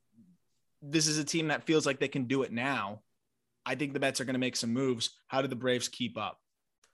this 0.82 1.08
is 1.08 1.18
a 1.18 1.24
team 1.24 1.50
that 1.50 1.66
feels 1.66 1.86
like 1.86 2.00
they 2.00 2.08
can 2.08 2.24
do 2.26 2.42
it 2.44 2.52
now 2.52 3.02
I 3.70 3.76
think 3.76 3.94
the 3.94 4.00
Mets 4.00 4.20
are 4.20 4.26
going 4.26 4.34
to 4.34 4.40
make 4.40 4.56
some 4.56 4.74
moves. 4.74 5.12
How 5.28 5.44
do 5.44 5.48
the 5.48 5.56
Braves 5.56 5.88
keep 5.88 6.18
up? 6.18 6.40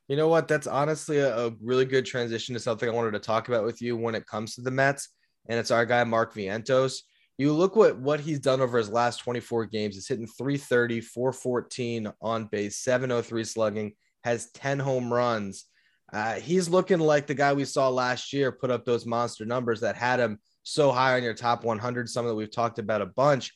You 0.10 0.18
know 0.18 0.28
what? 0.28 0.50
That's 0.50 0.68
honestly 0.68 1.19
a, 1.19 1.48
a, 1.48 1.51
really 1.62 1.86
good 1.86 2.06
transition 2.06 2.54
to 2.54 2.60
something 2.60 2.88
I 2.88 2.92
wanted 2.92 3.12
to 3.12 3.19
talk 3.19 3.48
about 3.48 3.63
with 3.63 3.81
you 3.81 3.95
when 3.95 4.13
it 4.13 4.28
comes 4.28 4.56
to 4.56 4.62
the 4.62 4.71
Mets, 4.71 5.10
and 5.47 5.59
it's 5.59 5.71
our 5.71 5.86
guy 5.86 6.03
Mark 6.03 6.33
Vientos. 6.33 7.00
You 7.38 7.53
look 7.53 7.75
what 7.75 7.97
what 7.97 8.19
he's 8.19 8.39
done 8.39 8.62
over 8.62 8.77
his 8.77 8.89
last 8.89 9.18
24 9.18 9.65
games. 9.65 9.95
He's 9.95 10.07
hitting 10.07 10.27
330, 10.27 11.01
414 11.01 12.12
on 12.21 12.45
base, 12.45 12.77
703 12.77 13.44
slugging, 13.44 13.94
has 14.24 14.51
10 14.51 14.80
home 14.80 15.12
runs. 15.13 15.65
Uh, 16.13 16.36
he's 16.36 16.69
looking 16.69 17.00
like 17.00 17.27
the 17.27 17.33
guy 17.33 17.53
we 17.53 17.65
saw 17.65 17.89
last 17.89 18.31
year 18.31 18.51
put 18.51 18.71
up 18.71 18.86
those 18.86 19.06
monster 19.06 19.45
numbers 19.45 19.81
that 19.81 19.95
had 19.95 20.19
him 20.19 20.39
so 20.63 20.92
high 20.92 21.15
on 21.15 21.24
your 21.24 21.33
top 21.33 21.63
100, 21.63 22.09
some 22.09 22.25
that 22.25 22.36
we've 22.36 22.51
talked 22.51 22.80
about 22.80 23.01
a 23.01 23.07
bunch. 23.07 23.51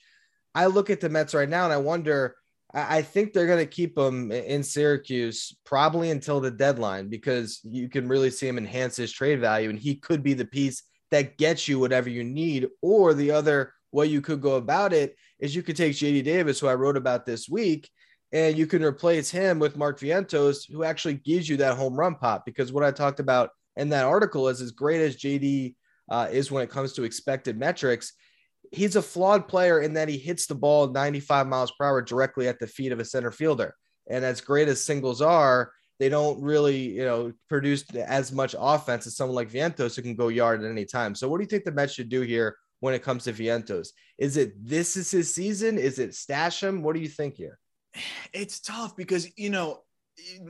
I 0.54 0.66
look 0.66 0.90
at 0.90 1.00
the 1.00 1.10
Mets 1.10 1.34
right 1.34 1.50
now 1.50 1.64
and 1.64 1.74
I 1.74 1.78
wonder– 1.78 2.36
I 2.72 3.02
think 3.02 3.34
they're 3.34 3.48
going 3.48 3.66
to 3.66 3.66
keep 3.66 3.98
him 3.98 4.32
in 4.32 4.62
Syracuse 4.62 5.56
probably 5.66 6.12
until 6.12 6.40
the 6.40 6.52
deadline 6.52 7.10
because 7.10 7.62
you 7.64 7.90
can 7.90 8.08
really 8.08 8.30
see 8.30 8.48
him 8.48 8.60
enhance 8.60 8.96
his 8.96 9.12
trade 9.12 9.40
value, 9.40 9.72
and 9.72 9.80
he 9.80 9.96
could 9.96 10.22
be 10.22 10.36
the 10.36 10.46
piece 10.46 10.84
that 11.12 11.38
gets 11.38 11.68
you 11.68 11.80
whatever 11.80 12.10
you 12.10 12.24
need. 12.24 12.68
Or 12.82 13.14
the 13.14 13.32
other 13.32 13.74
way 13.92 14.08
you 14.08 14.22
could 14.22 14.42
go 14.42 14.56
about 14.56 14.94
it 14.94 15.16
is 15.40 15.56
you 15.56 15.64
could 15.64 15.76
take 15.76 15.94
JD 15.94 16.24
Davis, 16.24 16.60
who 16.60 16.68
I 16.68 16.76
wrote 16.76 16.98
about 16.98 17.26
this 17.26 17.50
week, 17.50 17.90
and 18.32 18.58
you 18.58 18.68
can 18.68 18.84
replace 18.84 19.32
him 19.32 19.60
with 19.60 19.78
Mark 19.78 20.00
Vientos, 20.00 20.70
who 20.70 20.84
actually 20.84 21.16
gives 21.16 21.50
you 21.50 21.58
that 21.58 21.78
home 21.78 21.96
run 21.96 22.16
pop. 22.16 22.46
Because 22.46 22.72
what 22.72 22.84
I 22.84 22.92
talked 22.92 23.20
about 23.20 23.50
in 23.76 23.90
that 23.90 24.06
article 24.06 24.50
is 24.50 24.62
as 24.62 24.72
great 24.72 25.02
as 25.02 25.18
JD 25.18 25.76
uh, 26.12 26.28
is 26.32 26.52
when 26.52 26.64
it 26.64 26.70
comes 26.70 26.94
to 26.94 27.04
expected 27.04 27.58
metrics 27.58 28.14
he's 28.72 28.96
a 28.96 29.02
flawed 29.02 29.48
player 29.48 29.82
in 29.82 29.94
that 29.94 30.10
he 30.10 30.18
hits 30.18 30.48
the 30.48 30.56
ball 30.56 30.88
95 30.88 31.48
miles 31.48 31.72
per 31.72 31.86
hour 31.86 32.02
directly 32.02 32.48
at 32.48 32.60
the 32.60 32.68
feet 32.68 32.92
of 32.92 33.00
a 33.00 33.06
center 33.06 33.32
fielder. 33.32 33.76
And 34.10 34.26
as 34.26 34.42
great 34.42 34.68
as 34.68 34.84
singles 34.84 35.22
are, 35.22 35.72
they 36.00 36.10
don't 36.10 36.42
really, 36.42 36.78
you 36.78 37.04
know, 37.04 37.34
produce 37.50 37.84
as 37.96 38.32
much 38.32 38.56
offense 38.58 39.06
as 39.06 39.16
someone 39.16 39.36
like 39.36 39.52
Vientos 39.52 39.96
who 39.96 40.02
can 40.02 40.16
go 40.16 40.30
yard 40.30 40.64
at 40.64 40.72
any 40.72 40.86
time. 40.86 41.14
So, 41.14 41.28
what 41.28 41.38
do 41.38 41.44
you 41.44 41.50
think 41.50 41.66
the 41.66 41.72
Mets 41.72 41.94
should 41.94 42.10
do 42.10 42.22
here 42.22 42.56
when 42.80 42.94
it 42.94 43.04
comes 43.04 43.26
to 43.26 43.34
Vientos? 43.34 43.90
Is 44.18 44.38
it 44.38 44.54
this 44.66 44.96
is 44.96 45.12
his 45.12 45.34
season? 45.34 45.78
Is 45.78 46.00
it 46.00 46.16
stash 46.16 46.64
him? 46.64 46.82
What 46.82 46.96
do 46.96 47.02
you 47.02 47.10
think 47.10 47.36
here? 47.36 47.60
It's 48.34 48.60
tough 48.60 48.96
because 48.96 49.28
you 49.38 49.50
know 49.50 49.82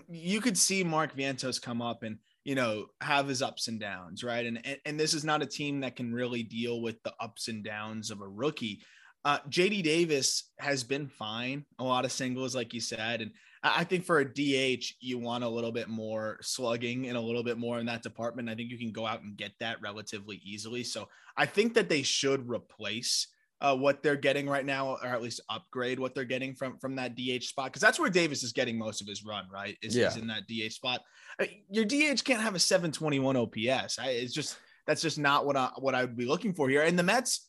you 0.09 0.41
could 0.41 0.57
see 0.57 0.83
Mark 0.83 1.15
Vientos 1.15 1.61
come 1.61 1.81
up 1.81 2.03
and 2.03 2.17
you 2.43 2.55
know, 2.55 2.85
have 3.01 3.27
his 3.27 3.41
ups 3.41 3.67
and 3.67 3.79
downs, 3.79 4.23
right? 4.23 4.45
And, 4.45 4.59
and 4.65 4.77
and 4.85 4.99
this 4.99 5.13
is 5.13 5.23
not 5.23 5.43
a 5.43 5.45
team 5.45 5.81
that 5.81 5.95
can 5.95 6.13
really 6.13 6.41
deal 6.43 6.81
with 6.81 6.95
the 7.03 7.13
ups 7.19 7.47
and 7.47 7.63
downs 7.63 8.11
of 8.11 8.21
a 8.21 8.27
rookie. 8.27 8.81
Uh, 9.25 9.39
JD 9.49 9.83
Davis 9.83 10.49
has 10.59 10.83
been 10.83 11.07
fine, 11.07 11.65
a 11.77 11.83
lot 11.83 12.05
of 12.05 12.11
singles, 12.11 12.55
like 12.55 12.73
you 12.73 12.79
said, 12.79 13.21
and 13.21 13.31
I 13.61 13.83
think 13.83 14.05
for 14.05 14.19
a 14.19 14.25
DH, 14.25 14.85
you 15.01 15.17
want 15.17 15.43
a 15.43 15.49
little 15.49 15.71
bit 15.71 15.89
more 15.89 16.37
slugging 16.41 17.07
and 17.09 17.17
a 17.17 17.21
little 17.21 17.43
bit 17.43 17.57
more 17.57 17.77
in 17.79 17.85
that 17.87 18.03
department. 18.03 18.49
I 18.49 18.55
think 18.55 18.71
you 18.71 18.77
can 18.77 18.91
go 18.91 19.05
out 19.05 19.21
and 19.21 19.35
get 19.35 19.51
that 19.59 19.81
relatively 19.81 20.41
easily. 20.45 20.83
So 20.83 21.09
I 21.35 21.45
think 21.45 21.73
that 21.73 21.89
they 21.89 22.01
should 22.01 22.49
replace 22.49 23.27
uh, 23.61 23.75
what 23.75 24.01
they're 24.01 24.15
getting 24.15 24.47
right 24.47 24.65
now, 24.65 24.97
or 25.03 25.07
at 25.07 25.21
least 25.21 25.41
upgrade 25.49 25.99
what 25.99 26.15
they're 26.15 26.23
getting 26.23 26.55
from 26.55 26.77
from 26.77 26.95
that 26.95 27.15
DH 27.15 27.43
spot, 27.43 27.65
because 27.65 27.81
that's 27.81 27.99
where 27.99 28.09
Davis 28.09 28.43
is 28.43 28.53
getting 28.53 28.77
most 28.77 29.01
of 29.01 29.07
his 29.07 29.25
run. 29.25 29.45
Right, 29.51 29.77
is, 29.81 29.95
yeah. 29.95 30.07
is 30.07 30.15
in 30.15 30.27
that 30.27 30.47
DH 30.47 30.71
spot. 30.71 31.01
Uh, 31.41 31.45
your 31.69 31.83
DH 31.83 32.23
can't 32.23 32.41
have 32.41 32.55
a 32.55 32.59
721 32.59 33.35
OPS. 33.35 33.99
I, 33.99 34.11
it's 34.11 34.33
just 34.33 34.57
that's 34.87 35.01
just 35.01 35.19
not 35.19 35.45
what 35.45 35.57
I 35.57 35.71
what 35.77 35.95
I 35.95 36.01
would 36.01 36.15
be 36.15 36.25
looking 36.25 36.53
for 36.53 36.69
here. 36.69 36.83
And 36.83 36.97
the 36.97 37.03
Mets, 37.03 37.48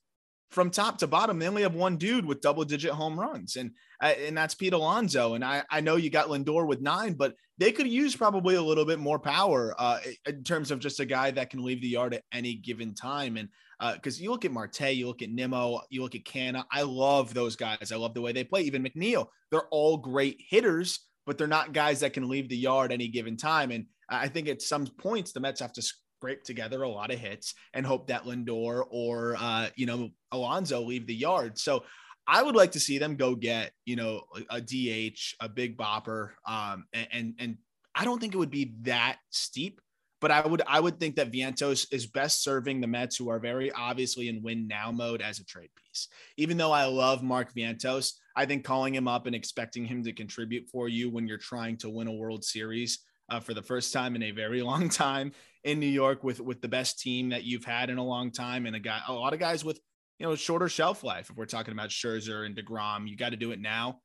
from 0.51 0.71
top 0.71 0.99
to 0.99 1.07
bottom, 1.07 1.39
they 1.39 1.49
only 1.49 1.63
have 1.63 1.75
one 1.75 1.97
dude 1.97 2.27
with 2.27 2.41
double 2.41 2.65
digit 2.65 2.91
home 2.91 3.19
runs, 3.19 3.57
and 3.57 3.71
uh, 4.03 4.15
and 4.27 4.37
that's 4.37 4.55
Pete 4.55 4.73
Alonso. 4.73 5.35
And 5.35 5.45
I 5.45 5.63
I 5.71 5.81
know 5.81 5.97
you 5.97 6.11
got 6.11 6.29
Lindor 6.29 6.67
with 6.67 6.81
nine, 6.81 7.15
but 7.15 7.35
they 7.59 7.73
could 7.73 7.87
use 7.87 8.17
probably 8.17 8.55
a 8.57 8.63
little 8.63 8.85
bit 8.85 8.99
more 8.99 9.19
power 9.19 9.75
uh, 9.79 9.99
in 10.27 10.43
terms 10.43 10.71
of 10.71 10.81
just 10.81 10.99
a 10.99 11.05
guy 11.05 11.31
that 11.31 11.51
can 11.51 11.63
leave 11.63 11.81
the 11.83 11.89
yard 11.89 12.15
at 12.15 12.25
any 12.33 12.55
given 12.55 12.95
time. 12.95 13.37
And 13.37 13.49
because 13.95 14.19
uh, 14.19 14.23
you 14.23 14.31
look 14.31 14.45
at 14.45 14.53
Marte, 14.53 14.95
you 14.95 15.07
look 15.07 15.23
at 15.23 15.31
Nimmo, 15.31 15.83
you 15.91 16.03
look 16.03 16.15
at 16.15 16.25
Canha. 16.25 16.65
I 16.73 16.83
love 16.83 17.33
those 17.33 17.57
guys. 17.57 17.93
I 17.93 17.97
love 17.97 18.15
the 18.15 18.21
way 18.21 18.33
they 18.33 18.45
play. 18.45 18.63
Even 18.63 18.83
McNeil, 18.83 19.27
they're 19.51 19.69
all 19.71 19.97
great 19.97 20.41
hitters, 20.49 21.01
but 21.27 21.39
they're 21.39 21.47
not 21.47 21.73
guys 21.73 22.01
that 22.01 22.13
can 22.13 22.29
leave 22.29 22.49
the 22.49 22.57
yard 22.57 22.93
any 22.93 23.09
given 23.09 23.37
time. 23.37 23.71
And 23.71 23.87
I 24.09 24.29
think 24.29 24.49
at 24.49 24.63
some 24.63 24.87
points 24.87 25.33
the 25.33 25.41
Mets 25.41 25.61
have 25.61 25.73
to 25.75 25.93
scrape 26.21 26.45
together 26.45 26.83
a 26.83 26.89
lot 26.89 27.11
of 27.11 27.19
hits 27.19 27.55
and 27.73 27.87
hope 27.87 28.09
that 28.09 28.25
Lindor 28.25 28.85
or 28.91 29.37
uh, 29.39 29.69
you 29.75 29.87
know 29.87 30.11
Alonso 30.33 30.83
leave 30.83 31.07
the 31.07 31.15
yard. 31.15 31.59
So 31.59 31.85
I 32.27 32.43
would 32.43 32.55
like 32.55 32.73
to 32.73 32.81
see 32.81 32.99
them 32.99 33.17
go 33.17 33.35
get 33.35 33.73
you 33.87 33.97
know 33.97 34.23
a 34.51 34.61
DH, 34.61 35.35
a 35.41 35.49
big 35.49 35.79
bopper, 35.79 36.33
um, 36.47 36.85
and 36.93 37.35
and 37.39 37.57
I 37.95 38.05
don't 38.05 38.21
think 38.21 38.35
it 38.35 38.39
would 38.39 38.51
be 38.51 38.75
that 38.83 39.17
steep 39.31 39.81
but 40.21 40.31
I 40.31 40.47
would 40.47 40.61
I 40.67 40.79
would 40.81 41.01
think 41.01 41.17
that 41.17 41.33
Vientos 41.33 41.87
is 41.91 42.07
best 42.07 42.45
serving 42.45 42.83
the 42.83 42.87
Mets, 42.87 43.17
who 43.17 43.31
are 43.31 43.39
very 43.39 43.73
obviously 43.73 44.29
in 44.29 44.43
win 44.43 44.69
now 44.69 44.93
mode, 44.93 45.23
as 45.23 45.39
a 45.39 45.45
trade 45.45 45.71
piece. 45.83 46.09
Even 46.37 46.59
though 46.59 46.73
I 46.73 46.85
love 46.85 47.23
Mark 47.23 47.55
Vientos, 47.55 48.13
I 48.37 48.45
think 48.45 48.63
calling 48.63 48.95
him 48.95 49.09
up 49.09 49.25
and 49.25 49.35
expecting 49.35 49.87
him 49.87 50.05
to 50.05 50.13
contribute 50.13 50.69
for 50.69 50.91
you 50.91 51.09
when 51.09 51.27
you're 51.27 51.39
trying 51.39 51.79
to 51.79 51.89
win 51.89 52.07
a 52.07 52.13
World 52.13 52.45
Series 52.45 52.99
uh, 53.31 53.41
for 53.41 53.55
the 53.55 53.63
first 53.63 53.93
time 53.93 54.17
in 54.17 54.23
a 54.23 54.31
very 54.31 54.63
long 54.71 54.89
time 54.89 55.33
in 55.65 55.81
New 55.81 55.87
York 55.87 56.25
with 56.25 56.41
with 56.41 56.61
the 56.61 56.69
best 56.69 56.99
team 56.99 57.31
that 57.31 57.45
you've 57.45 57.65
had 57.65 57.91
in 57.91 57.99
a 57.99 58.05
long 58.05 58.31
time, 58.31 58.67
and 58.67 58.77
a 58.77 58.81
guy 58.81 59.01
a 59.09 59.13
lot 59.13 59.33
of 59.33 59.39
guys 59.39 59.65
with 59.65 59.81
you 60.19 60.27
know 60.27 60.35
shorter 60.35 60.69
shelf 60.69 61.05
life. 61.05 61.31
If 61.31 61.37
we're 61.37 61.47
talking 61.47 61.73
about 61.73 61.91
Scherzer 61.91 62.47
and 62.47 62.57
deGrom, 62.57 63.09
you 63.09 63.17
got 63.17 63.31
to 63.31 63.37
do 63.37 63.53
it 63.53 63.61
now. 63.61 64.01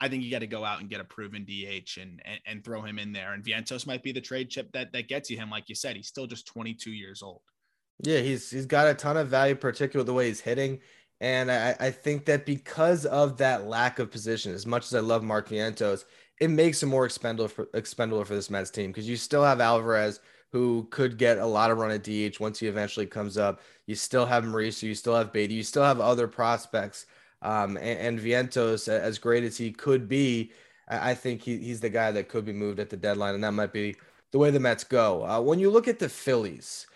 I 0.00 0.08
think 0.08 0.22
you 0.22 0.30
got 0.30 0.40
to 0.40 0.46
go 0.46 0.64
out 0.64 0.80
and 0.80 0.90
get 0.90 1.00
a 1.00 1.04
proven 1.04 1.44
DH 1.44 1.98
and, 1.98 2.20
and, 2.24 2.40
and 2.44 2.62
throw 2.64 2.82
him 2.82 2.98
in 2.98 3.12
there. 3.14 3.32
And 3.32 3.42
Vientos 3.42 3.86
might 3.86 4.02
be 4.02 4.12
the 4.12 4.20
trade 4.20 4.50
chip 4.50 4.70
that 4.72 4.92
that 4.92 5.08
gets 5.08 5.30
you 5.30 5.38
him. 5.38 5.50
Like 5.50 5.68
you 5.68 5.74
said, 5.74 5.96
he's 5.96 6.08
still 6.08 6.26
just 6.26 6.46
22 6.46 6.90
years 6.90 7.22
old. 7.22 7.40
Yeah, 8.00 8.18
he's 8.18 8.50
he's 8.50 8.66
got 8.66 8.88
a 8.88 8.94
ton 8.94 9.16
of 9.16 9.28
value, 9.28 9.54
particularly 9.54 10.06
the 10.06 10.12
way 10.12 10.28
he's 10.28 10.40
hitting. 10.40 10.80
And 11.20 11.50
I, 11.50 11.74
I 11.80 11.90
think 11.90 12.26
that 12.26 12.44
because 12.44 13.06
of 13.06 13.38
that 13.38 13.66
lack 13.66 13.98
of 13.98 14.10
position, 14.10 14.52
as 14.52 14.66
much 14.66 14.84
as 14.84 14.94
I 14.94 15.00
love 15.00 15.22
Mark 15.22 15.48
Vientos, 15.48 16.04
it 16.40 16.48
makes 16.48 16.82
him 16.82 16.88
more 16.88 17.06
expendable 17.06 17.48
for 17.48 17.68
expendable 17.74 18.24
for 18.24 18.34
this 18.34 18.50
Mets 18.50 18.70
team 18.70 18.90
because 18.90 19.08
you 19.08 19.16
still 19.16 19.44
have 19.44 19.60
Alvarez 19.60 20.20
who 20.52 20.86
could 20.90 21.18
get 21.18 21.38
a 21.38 21.46
lot 21.46 21.70
of 21.70 21.78
run 21.78 21.90
at 21.90 22.04
DH 22.04 22.40
once 22.40 22.58
he 22.58 22.66
eventually 22.66 23.06
comes 23.06 23.36
up. 23.36 23.60
You 23.86 23.94
still 23.94 24.24
have 24.24 24.44
Mauricio, 24.44 24.84
you 24.84 24.94
still 24.94 25.16
have 25.16 25.32
Baty, 25.32 25.54
you 25.54 25.62
still 25.62 25.82
have 25.82 26.00
other 26.00 26.28
prospects 26.28 27.06
um, 27.42 27.76
and, 27.76 27.98
and, 27.98 28.20
Vientos, 28.20 28.88
as 28.88 29.18
great 29.18 29.44
as 29.44 29.58
he 29.58 29.70
could 29.70 30.08
be, 30.08 30.52
I 30.88 31.14
think 31.14 31.42
he, 31.42 31.58
he's 31.58 31.80
the 31.80 31.90
guy 31.90 32.10
that 32.12 32.28
could 32.28 32.46
be 32.46 32.52
moved 32.52 32.80
at 32.80 32.88
the 32.88 32.96
deadline, 32.96 33.34
and 33.34 33.44
that 33.44 33.52
might 33.52 33.72
be 33.72 33.92
the 33.92 33.98
the 34.36 34.40
way 34.40 34.50
the 34.50 34.60
Mets 34.60 34.84
go. 34.84 35.24
Uh, 35.24 35.40
when 35.40 35.58
you 35.58 35.70
look 35.70 35.88
at 35.88 35.98
the 35.98 36.10
Phillies, 36.10 36.86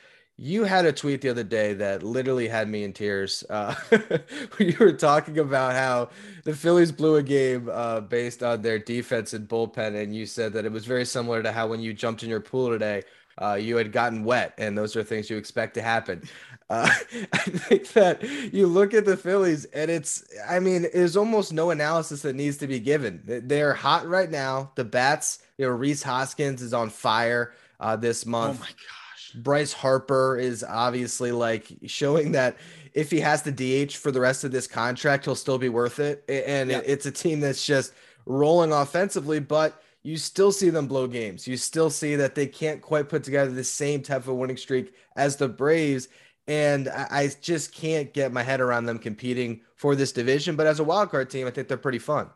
you 0.42 0.64
had 0.64 0.86
a 0.86 0.92
tweet 0.92 1.20
the 1.20 1.28
other 1.28 1.44
day 1.44 1.74
that 1.74 2.02
literally 2.02 2.48
had 2.48 2.66
me 2.66 2.82
in 2.82 2.94
tears. 2.94 3.44
Uh, 3.50 3.74
you 4.58 4.74
were 4.80 4.94
talking 4.94 5.38
about 5.38 5.74
how 5.74 6.08
the 6.44 6.54
Phillies 6.54 6.90
blew 6.90 7.16
a 7.16 7.22
game 7.22 7.68
uh, 7.70 8.00
based 8.00 8.42
on 8.42 8.62
their 8.62 8.78
defense 8.78 9.34
and 9.34 9.46
bullpen, 9.46 10.02
and 10.02 10.16
you 10.16 10.24
said 10.24 10.54
that 10.54 10.64
it 10.64 10.72
was 10.72 10.86
very 10.86 11.04
similar 11.04 11.42
to 11.42 11.52
how 11.52 11.66
when 11.66 11.80
you 11.80 11.92
jumped 11.92 12.22
in 12.22 12.30
your 12.30 12.40
pool 12.40 12.70
today, 12.70 13.02
uh, 13.36 13.52
you 13.52 13.76
had 13.76 13.92
gotten 13.92 14.24
wet, 14.24 14.54
and 14.56 14.78
those 14.78 14.96
are 14.96 15.02
things 15.02 15.28
you 15.28 15.36
expect 15.36 15.74
to 15.74 15.82
happen. 15.82 16.22
Uh, 16.70 16.88
I 17.34 17.38
think 17.38 17.92
that 17.92 18.22
you 18.50 18.66
look 18.66 18.94
at 18.94 19.04
the 19.04 19.18
Phillies, 19.18 19.66
and 19.66 19.90
it's, 19.90 20.24
I 20.48 20.58
mean, 20.58 20.86
there's 20.94 21.18
almost 21.18 21.52
no 21.52 21.68
analysis 21.70 22.22
that 22.22 22.34
needs 22.34 22.56
to 22.58 22.66
be 22.66 22.80
given. 22.80 23.20
They're 23.26 23.74
hot 23.74 24.08
right 24.08 24.30
now. 24.30 24.72
The 24.74 24.84
bats, 24.84 25.40
you 25.58 25.66
know, 25.66 25.72
Rhys 25.72 26.02
Hoskins 26.02 26.62
is 26.62 26.72
on 26.72 26.88
fire 26.88 27.52
uh, 27.78 27.96
this 27.96 28.24
month. 28.24 28.56
Oh 28.58 28.62
my 28.62 28.68
god 28.70 28.99
Bryce 29.34 29.72
Harper 29.72 30.38
is 30.38 30.64
obviously 30.64 31.32
like 31.32 31.68
showing 31.86 32.32
that 32.32 32.56
if 32.94 33.10
he 33.10 33.20
has 33.20 33.42
the 33.42 33.52
DH 33.52 33.92
for 33.92 34.10
the 34.10 34.20
rest 34.20 34.44
of 34.44 34.52
this 34.52 34.66
contract, 34.66 35.24
he'll 35.24 35.34
still 35.34 35.58
be 35.58 35.68
worth 35.68 35.98
it. 35.98 36.24
And 36.28 36.70
yeah. 36.70 36.80
it's 36.84 37.06
a 37.06 37.10
team 37.10 37.40
that's 37.40 37.64
just 37.64 37.92
rolling 38.26 38.72
offensively, 38.72 39.40
but 39.40 39.82
you 40.02 40.16
still 40.16 40.50
see 40.50 40.70
them 40.70 40.86
blow 40.86 41.06
games. 41.06 41.46
You 41.46 41.56
still 41.56 41.90
see 41.90 42.16
that 42.16 42.34
they 42.34 42.46
can't 42.46 42.80
quite 42.80 43.08
put 43.08 43.22
together 43.22 43.50
the 43.50 43.64
same 43.64 44.02
type 44.02 44.26
of 44.26 44.34
winning 44.36 44.56
streak 44.56 44.94
as 45.16 45.36
the 45.36 45.48
Braves. 45.48 46.08
And 46.46 46.88
I 46.88 47.30
just 47.40 47.72
can't 47.72 48.12
get 48.12 48.32
my 48.32 48.42
head 48.42 48.60
around 48.60 48.86
them 48.86 48.98
competing 48.98 49.60
for 49.76 49.94
this 49.94 50.10
division. 50.10 50.56
But 50.56 50.66
as 50.66 50.80
a 50.80 50.84
wildcard 50.84 51.30
team, 51.30 51.46
I 51.46 51.50
think 51.50 51.68
they're 51.68 51.76
pretty 51.76 51.98
fun. 51.98 52.28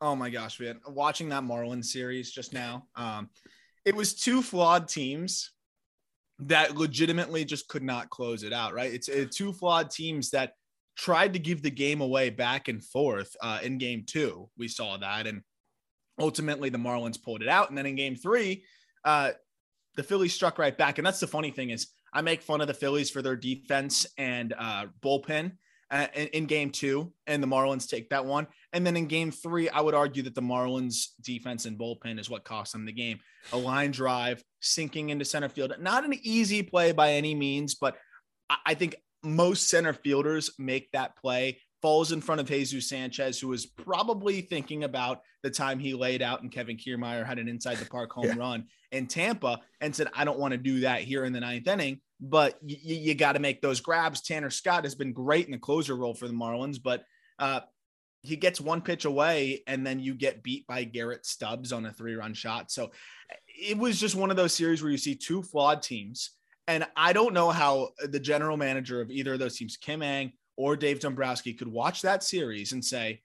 Oh 0.00 0.16
my 0.16 0.30
gosh, 0.30 0.58
man. 0.60 0.80
Watching 0.86 1.28
that 1.28 1.42
Marlins 1.42 1.86
series 1.86 2.30
just 2.30 2.54
now, 2.54 2.86
um, 2.96 3.28
it 3.84 3.94
was 3.94 4.14
two 4.14 4.40
flawed 4.40 4.88
teams 4.88 5.50
that 6.42 6.76
legitimately 6.76 7.44
just 7.44 7.68
could 7.68 7.82
not 7.82 8.10
close 8.10 8.42
it 8.42 8.52
out, 8.52 8.74
right? 8.74 8.92
It's, 8.92 9.08
it's 9.08 9.36
two 9.36 9.52
flawed 9.52 9.90
teams 9.90 10.30
that 10.30 10.52
tried 10.96 11.32
to 11.32 11.38
give 11.38 11.62
the 11.62 11.70
game 11.70 12.00
away 12.00 12.30
back 12.30 12.68
and 12.68 12.84
forth 12.84 13.34
uh, 13.40 13.60
in 13.62 13.78
game 13.78 14.04
two. 14.06 14.48
We 14.58 14.68
saw 14.68 14.96
that. 14.98 15.26
And 15.26 15.42
ultimately, 16.18 16.68
the 16.68 16.78
Marlins 16.78 17.22
pulled 17.22 17.42
it 17.42 17.48
out. 17.48 17.68
And 17.68 17.78
then 17.78 17.86
in 17.86 17.94
game 17.94 18.16
three, 18.16 18.64
uh, 19.04 19.32
the 19.96 20.02
Phillies 20.02 20.34
struck 20.34 20.58
right 20.58 20.76
back. 20.76 20.98
And 20.98 21.06
that's 21.06 21.20
the 21.20 21.26
funny 21.26 21.50
thing 21.50 21.70
is 21.70 21.88
I 22.12 22.22
make 22.22 22.42
fun 22.42 22.60
of 22.60 22.66
the 22.66 22.74
Phillies 22.74 23.10
for 23.10 23.22
their 23.22 23.36
defense 23.36 24.06
and 24.18 24.54
uh, 24.58 24.86
bullpen 25.02 25.52
uh, 25.90 26.06
in, 26.14 26.26
in, 26.28 26.46
game 26.46 26.70
two, 26.70 27.12
and 27.26 27.42
the 27.42 27.46
Marlins 27.46 27.88
take 27.88 28.10
that 28.10 28.24
one. 28.24 28.46
And 28.72 28.86
then 28.86 28.96
in 28.96 29.06
game 29.06 29.30
three, 29.30 29.68
I 29.68 29.80
would 29.80 29.94
argue 29.94 30.22
that 30.22 30.34
the 30.34 30.42
Marlins 30.42 31.08
defense 31.20 31.66
and 31.66 31.78
bullpen 31.78 32.20
is 32.20 32.30
what 32.30 32.44
cost 32.44 32.72
them 32.72 32.84
the 32.84 32.92
game. 32.92 33.18
A 33.52 33.56
line 33.56 33.90
drive, 33.90 34.42
sinking 34.60 35.10
into 35.10 35.24
center 35.24 35.48
field. 35.48 35.74
Not 35.80 36.04
an 36.04 36.14
easy 36.22 36.62
play 36.62 36.92
by 36.92 37.12
any 37.12 37.34
means, 37.34 37.74
but 37.74 37.96
I, 38.48 38.56
I 38.66 38.74
think 38.74 38.94
most 39.22 39.68
center 39.68 39.92
fielders 39.92 40.50
make 40.58 40.90
that 40.92 41.16
play. 41.16 41.58
Falls 41.82 42.12
in 42.12 42.20
front 42.20 42.42
of 42.42 42.46
Jesus 42.46 42.88
Sanchez, 42.88 43.40
who 43.40 43.48
was 43.48 43.64
probably 43.64 44.42
thinking 44.42 44.84
about 44.84 45.22
the 45.42 45.50
time 45.50 45.78
he 45.78 45.94
laid 45.94 46.20
out 46.20 46.42
and 46.42 46.52
Kevin 46.52 46.76
Kiermaier 46.76 47.24
had 47.24 47.38
an 47.38 47.48
inside 47.48 47.78
the 47.78 47.86
park 47.86 48.12
home 48.12 48.26
yeah. 48.26 48.36
run 48.36 48.66
in 48.92 49.06
Tampa 49.06 49.60
and 49.80 49.96
said, 49.96 50.08
I 50.14 50.26
don't 50.26 50.38
want 50.38 50.52
to 50.52 50.58
do 50.58 50.80
that 50.80 51.00
here 51.00 51.24
in 51.24 51.32
the 51.32 51.40
ninth 51.40 51.66
inning 51.66 52.02
but 52.20 52.58
y- 52.62 52.76
you 52.82 53.14
got 53.14 53.32
to 53.32 53.38
make 53.40 53.60
those 53.60 53.80
grabs. 53.80 54.20
Tanner 54.20 54.50
Scott 54.50 54.84
has 54.84 54.94
been 54.94 55.12
great 55.12 55.46
in 55.46 55.52
the 55.52 55.58
closer 55.58 55.96
role 55.96 56.14
for 56.14 56.28
the 56.28 56.34
Marlins, 56.34 56.82
but 56.82 57.04
uh, 57.38 57.60
he 58.22 58.36
gets 58.36 58.60
one 58.60 58.82
pitch 58.82 59.04
away 59.04 59.62
and 59.66 59.86
then 59.86 59.98
you 59.98 60.14
get 60.14 60.42
beat 60.42 60.66
by 60.66 60.84
Garrett 60.84 61.24
Stubbs 61.24 61.72
on 61.72 61.86
a 61.86 61.92
three 61.92 62.14
run 62.14 62.34
shot. 62.34 62.70
So 62.70 62.90
it 63.46 63.78
was 63.78 63.98
just 63.98 64.14
one 64.14 64.30
of 64.30 64.36
those 64.36 64.52
series 64.52 64.82
where 64.82 64.92
you 64.92 64.98
see 64.98 65.14
two 65.14 65.42
flawed 65.42 65.82
teams. 65.82 66.30
And 66.66 66.86
I 66.96 67.12
don't 67.12 67.34
know 67.34 67.50
how 67.50 67.90
the 68.02 68.20
general 68.20 68.56
manager 68.56 69.00
of 69.00 69.10
either 69.10 69.32
of 69.32 69.38
those 69.38 69.56
teams, 69.56 69.76
Kim 69.76 70.02
Ng 70.02 70.32
or 70.56 70.76
Dave 70.76 71.00
Dombrowski, 71.00 71.54
could 71.54 71.68
watch 71.68 72.02
that 72.02 72.22
series 72.22 72.72
and 72.72 72.84
say, 72.84 73.22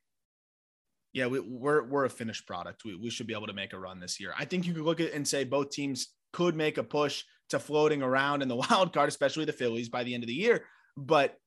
yeah, 1.13 1.27
we, 1.27 1.39
are 1.39 1.43
we're, 1.43 1.83
we're 1.83 2.05
a 2.05 2.09
finished 2.09 2.47
product. 2.47 2.85
We, 2.85 2.95
we 2.95 3.09
should 3.09 3.27
be 3.27 3.33
able 3.33 3.47
to 3.47 3.53
make 3.53 3.73
a 3.73 3.79
run 3.79 3.99
this 3.99 4.19
year. 4.19 4.33
I 4.37 4.45
think 4.45 4.65
you 4.65 4.73
could 4.73 4.83
look 4.83 4.99
at 4.99 5.13
and 5.13 5.27
say 5.27 5.43
both 5.43 5.69
teams 5.69 6.07
could 6.33 6.55
make 6.55 6.77
a 6.77 6.83
push 6.83 7.23
to 7.49 7.59
floating 7.59 8.01
around 8.01 8.41
in 8.41 8.47
the 8.47 8.55
wild 8.69 8.93
card, 8.93 9.09
especially 9.09 9.45
the 9.45 9.53
Phillies 9.53 9.89
by 9.89 10.03
the 10.03 10.13
end 10.13 10.23
of 10.23 10.27
the 10.27 10.33
year. 10.33 10.65
But 10.97 11.37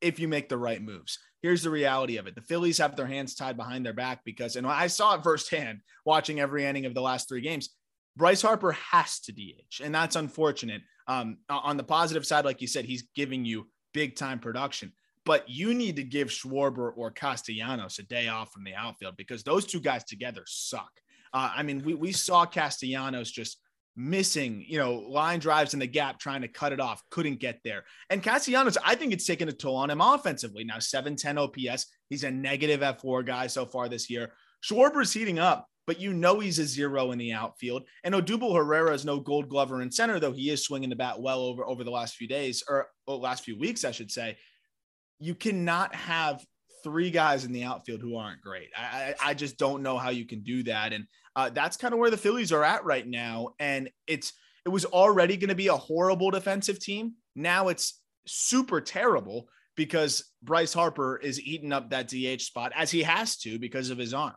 if 0.00 0.18
you 0.18 0.28
make 0.28 0.48
the 0.48 0.58
right 0.58 0.82
moves, 0.82 1.18
here's 1.42 1.62
the 1.62 1.70
reality 1.70 2.16
of 2.16 2.26
it. 2.26 2.34
The 2.34 2.42
Phillies 2.42 2.78
have 2.78 2.96
their 2.96 3.06
hands 3.06 3.34
tied 3.34 3.56
behind 3.56 3.84
their 3.84 3.92
back 3.92 4.20
because, 4.24 4.56
and 4.56 4.66
I 4.66 4.86
saw 4.86 5.14
it 5.14 5.22
firsthand 5.22 5.80
watching 6.04 6.40
every 6.40 6.64
inning 6.64 6.86
of 6.86 6.94
the 6.94 7.02
last 7.02 7.28
three 7.28 7.40
games. 7.40 7.70
Bryce 8.16 8.42
Harper 8.42 8.72
has 8.72 9.20
to 9.20 9.32
DH, 9.32 9.82
and 9.82 9.94
that's 9.94 10.16
unfortunate. 10.16 10.82
Um, 11.08 11.38
on 11.48 11.76
the 11.76 11.82
positive 11.82 12.24
side, 12.24 12.44
like 12.44 12.60
you 12.60 12.68
said, 12.68 12.84
he's 12.84 13.08
giving 13.14 13.44
you 13.44 13.68
big 13.92 14.16
time 14.16 14.38
production, 14.38 14.92
but 15.26 15.48
you 15.48 15.74
need 15.74 15.96
to 15.96 16.04
give 16.04 16.28
Schwarber 16.28 16.92
or 16.96 17.10
Castellanos 17.10 17.98
a 17.98 18.04
day 18.04 18.28
off 18.28 18.52
from 18.52 18.64
the 18.64 18.74
outfield 18.74 19.16
because 19.16 19.42
those 19.42 19.66
two 19.66 19.80
guys 19.80 20.04
together 20.04 20.42
suck. 20.46 20.90
Uh, 21.32 21.50
I 21.56 21.62
mean, 21.62 21.82
we, 21.84 21.94
we 21.94 22.12
saw 22.12 22.46
Castellanos 22.46 23.30
just 23.30 23.58
missing, 23.96 24.64
you 24.66 24.78
know, 24.78 24.94
line 24.94 25.38
drives 25.38 25.74
in 25.74 25.80
the 25.80 25.86
gap, 25.86 26.18
trying 26.18 26.42
to 26.42 26.48
cut 26.48 26.72
it 26.72 26.80
off, 26.80 27.02
couldn't 27.10 27.40
get 27.40 27.60
there. 27.64 27.84
And 28.10 28.22
Castellanos, 28.22 28.78
I 28.84 28.94
think 28.94 29.12
it's 29.12 29.26
taken 29.26 29.48
a 29.48 29.52
toll 29.52 29.76
on 29.76 29.90
him 29.90 30.00
offensively. 30.00 30.64
Now, 30.64 30.78
710 30.78 31.38
OPS. 31.38 31.86
He's 32.08 32.24
a 32.24 32.30
negative 32.30 32.80
fWAR 32.80 33.24
guy 33.24 33.46
so 33.46 33.66
far 33.66 33.88
this 33.88 34.10
year. 34.10 34.32
Schwarber's 34.62 35.12
heating 35.12 35.38
up, 35.38 35.68
but 35.86 36.00
you 36.00 36.12
know 36.12 36.40
he's 36.40 36.58
a 36.58 36.66
zero 36.66 37.12
in 37.12 37.18
the 37.18 37.32
outfield. 37.32 37.84
And 38.02 38.14
Odubel 38.14 38.56
Herrera 38.56 38.94
is 38.94 39.04
no 39.04 39.20
gold 39.20 39.48
glover 39.48 39.82
in 39.82 39.90
center, 39.90 40.18
though 40.18 40.32
he 40.32 40.50
is 40.50 40.64
swinging 40.64 40.90
the 40.90 40.96
bat 40.96 41.20
well 41.20 41.40
over, 41.40 41.64
over 41.64 41.84
the 41.84 41.90
last 41.90 42.16
few 42.16 42.26
days 42.26 42.64
or 42.68 42.88
well, 43.06 43.20
last 43.20 43.44
few 43.44 43.58
weeks, 43.58 43.84
I 43.84 43.90
should 43.90 44.10
say. 44.10 44.38
You 45.20 45.34
cannot 45.34 45.94
have 45.94 46.44
three 46.82 47.10
guys 47.10 47.44
in 47.44 47.52
the 47.52 47.64
outfield 47.64 48.00
who 48.00 48.16
aren't 48.16 48.42
great. 48.42 48.68
I, 48.76 49.14
I, 49.20 49.30
I 49.30 49.34
just 49.34 49.58
don't 49.58 49.82
know 49.82 49.96
how 49.96 50.10
you 50.10 50.26
can 50.26 50.42
do 50.42 50.62
that. 50.64 50.92
And 50.92 51.06
uh, 51.36 51.50
that's 51.50 51.76
kind 51.76 51.92
of 51.92 52.00
where 52.00 52.10
the 52.10 52.16
Phillies 52.16 52.52
are 52.52 52.64
at 52.64 52.84
right 52.84 53.06
now. 53.06 53.50
And 53.58 53.90
it's 54.06 54.32
it 54.64 54.68
was 54.70 54.84
already 54.84 55.36
going 55.36 55.48
to 55.48 55.54
be 55.54 55.68
a 55.68 55.76
horrible 55.76 56.30
defensive 56.30 56.78
team. 56.78 57.14
Now 57.34 57.68
it's 57.68 58.00
super 58.26 58.80
terrible 58.80 59.48
because 59.76 60.24
Bryce 60.42 60.72
Harper 60.72 61.18
is 61.18 61.40
eating 61.40 61.72
up 61.72 61.90
that 61.90 62.08
DH 62.08 62.42
spot 62.42 62.72
as 62.74 62.90
he 62.90 63.02
has 63.02 63.36
to 63.38 63.58
because 63.58 63.90
of 63.90 63.98
his 63.98 64.14
arm. 64.14 64.34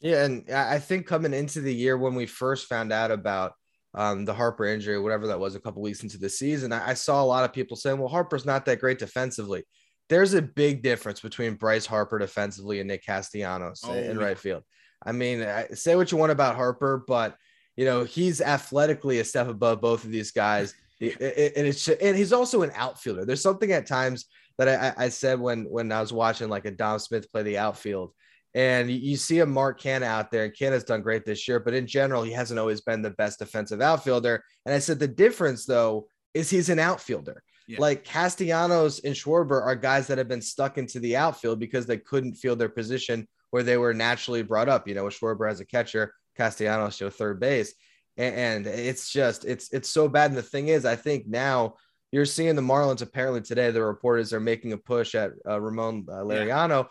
Yeah, 0.00 0.24
and 0.24 0.48
I 0.50 0.78
think 0.78 1.06
coming 1.06 1.34
into 1.34 1.60
the 1.60 1.74
year 1.74 1.98
when 1.98 2.14
we 2.14 2.26
first 2.26 2.68
found 2.68 2.92
out 2.92 3.10
about 3.10 3.52
um, 3.94 4.24
the 4.24 4.34
Harper 4.34 4.64
injury, 4.66 5.00
whatever 5.00 5.26
that 5.26 5.40
was, 5.40 5.56
a 5.56 5.60
couple 5.60 5.82
weeks 5.82 6.04
into 6.04 6.18
the 6.18 6.30
season, 6.30 6.72
I, 6.72 6.90
I 6.90 6.94
saw 6.94 7.22
a 7.22 7.26
lot 7.26 7.44
of 7.44 7.52
people 7.52 7.76
saying, 7.76 7.98
"Well, 7.98 8.08
Harper's 8.08 8.46
not 8.46 8.64
that 8.66 8.78
great 8.78 9.00
defensively." 9.00 9.64
There's 10.08 10.34
a 10.34 10.42
big 10.42 10.82
difference 10.82 11.20
between 11.20 11.54
Bryce 11.54 11.84
Harper 11.84 12.18
defensively 12.18 12.78
and 12.78 12.88
Nick 12.88 13.04
Castellanos 13.04 13.82
oh, 13.84 13.92
in 13.92 14.18
yeah. 14.18 14.24
right 14.24 14.38
field. 14.38 14.62
I 15.04 15.12
mean, 15.12 15.46
say 15.74 15.96
what 15.96 16.10
you 16.10 16.18
want 16.18 16.32
about 16.32 16.56
Harper, 16.56 17.04
but 17.06 17.36
you 17.76 17.84
know 17.84 18.04
he's 18.04 18.40
athletically 18.40 19.20
a 19.20 19.24
step 19.24 19.48
above 19.48 19.80
both 19.80 20.04
of 20.04 20.10
these 20.10 20.32
guys, 20.32 20.74
and 21.00 21.12
it's 21.20 21.86
and 21.88 22.16
he's 22.16 22.32
also 22.32 22.62
an 22.62 22.72
outfielder. 22.74 23.24
There's 23.24 23.42
something 23.42 23.72
at 23.72 23.86
times 23.86 24.26
that 24.58 24.96
I, 24.98 25.04
I 25.04 25.08
said 25.08 25.38
when 25.38 25.64
when 25.64 25.92
I 25.92 26.00
was 26.00 26.12
watching 26.12 26.48
like 26.48 26.64
a 26.64 26.70
Dom 26.70 26.98
Smith 26.98 27.30
play 27.30 27.44
the 27.44 27.58
outfield, 27.58 28.12
and 28.54 28.90
you 28.90 29.16
see 29.16 29.38
a 29.38 29.46
Mark 29.46 29.80
Canha 29.80 30.02
out 30.02 30.30
there, 30.30 30.44
and 30.44 30.54
Canha's 30.54 30.84
done 30.84 31.02
great 31.02 31.24
this 31.24 31.46
year, 31.46 31.60
but 31.60 31.74
in 31.74 31.86
general, 31.86 32.22
he 32.24 32.32
hasn't 32.32 32.58
always 32.58 32.80
been 32.80 33.02
the 33.02 33.10
best 33.10 33.38
defensive 33.38 33.80
outfielder. 33.80 34.42
And 34.66 34.74
I 34.74 34.80
said 34.80 34.98
the 34.98 35.08
difference 35.08 35.64
though 35.64 36.08
is 36.34 36.50
he's 36.50 36.68
an 36.68 36.78
outfielder. 36.78 37.42
Yeah. 37.68 37.78
Like 37.80 38.04
Castellanos 38.04 39.00
and 39.00 39.14
Schwarber 39.14 39.62
are 39.62 39.76
guys 39.76 40.06
that 40.06 40.18
have 40.18 40.28
been 40.28 40.40
stuck 40.40 40.78
into 40.78 40.98
the 41.00 41.16
outfield 41.16 41.60
because 41.60 41.86
they 41.86 41.98
couldn't 41.98 42.34
field 42.34 42.58
their 42.58 42.70
position 42.70 43.28
where 43.50 43.62
they 43.62 43.76
were 43.76 43.94
naturally 43.94 44.42
brought 44.42 44.68
up. 44.68 44.88
You 44.88 44.94
know, 44.94 45.04
Schwarber 45.04 45.50
as 45.50 45.60
a 45.60 45.64
catcher, 45.64 46.14
Castellanos 46.36 46.98
to 46.98 47.10
third 47.10 47.40
base, 47.40 47.74
and, 48.16 48.34
and 48.34 48.66
it's 48.66 49.10
just 49.10 49.44
it's 49.44 49.72
it's 49.72 49.88
so 49.88 50.08
bad. 50.08 50.30
And 50.30 50.38
the 50.38 50.42
thing 50.42 50.68
is, 50.68 50.84
I 50.84 50.96
think 50.96 51.26
now 51.26 51.74
you're 52.12 52.24
seeing 52.24 52.56
the 52.56 52.62
Marlins. 52.62 53.02
Apparently 53.02 53.40
today, 53.40 53.70
the 53.70 53.82
reporters 53.82 54.32
are 54.32 54.40
making 54.40 54.72
a 54.72 54.78
push 54.78 55.14
at 55.14 55.32
uh, 55.48 55.60
Ramon 55.60 56.06
uh, 56.08 56.16
Laureano. 56.16 56.84
Yeah. 56.84 56.90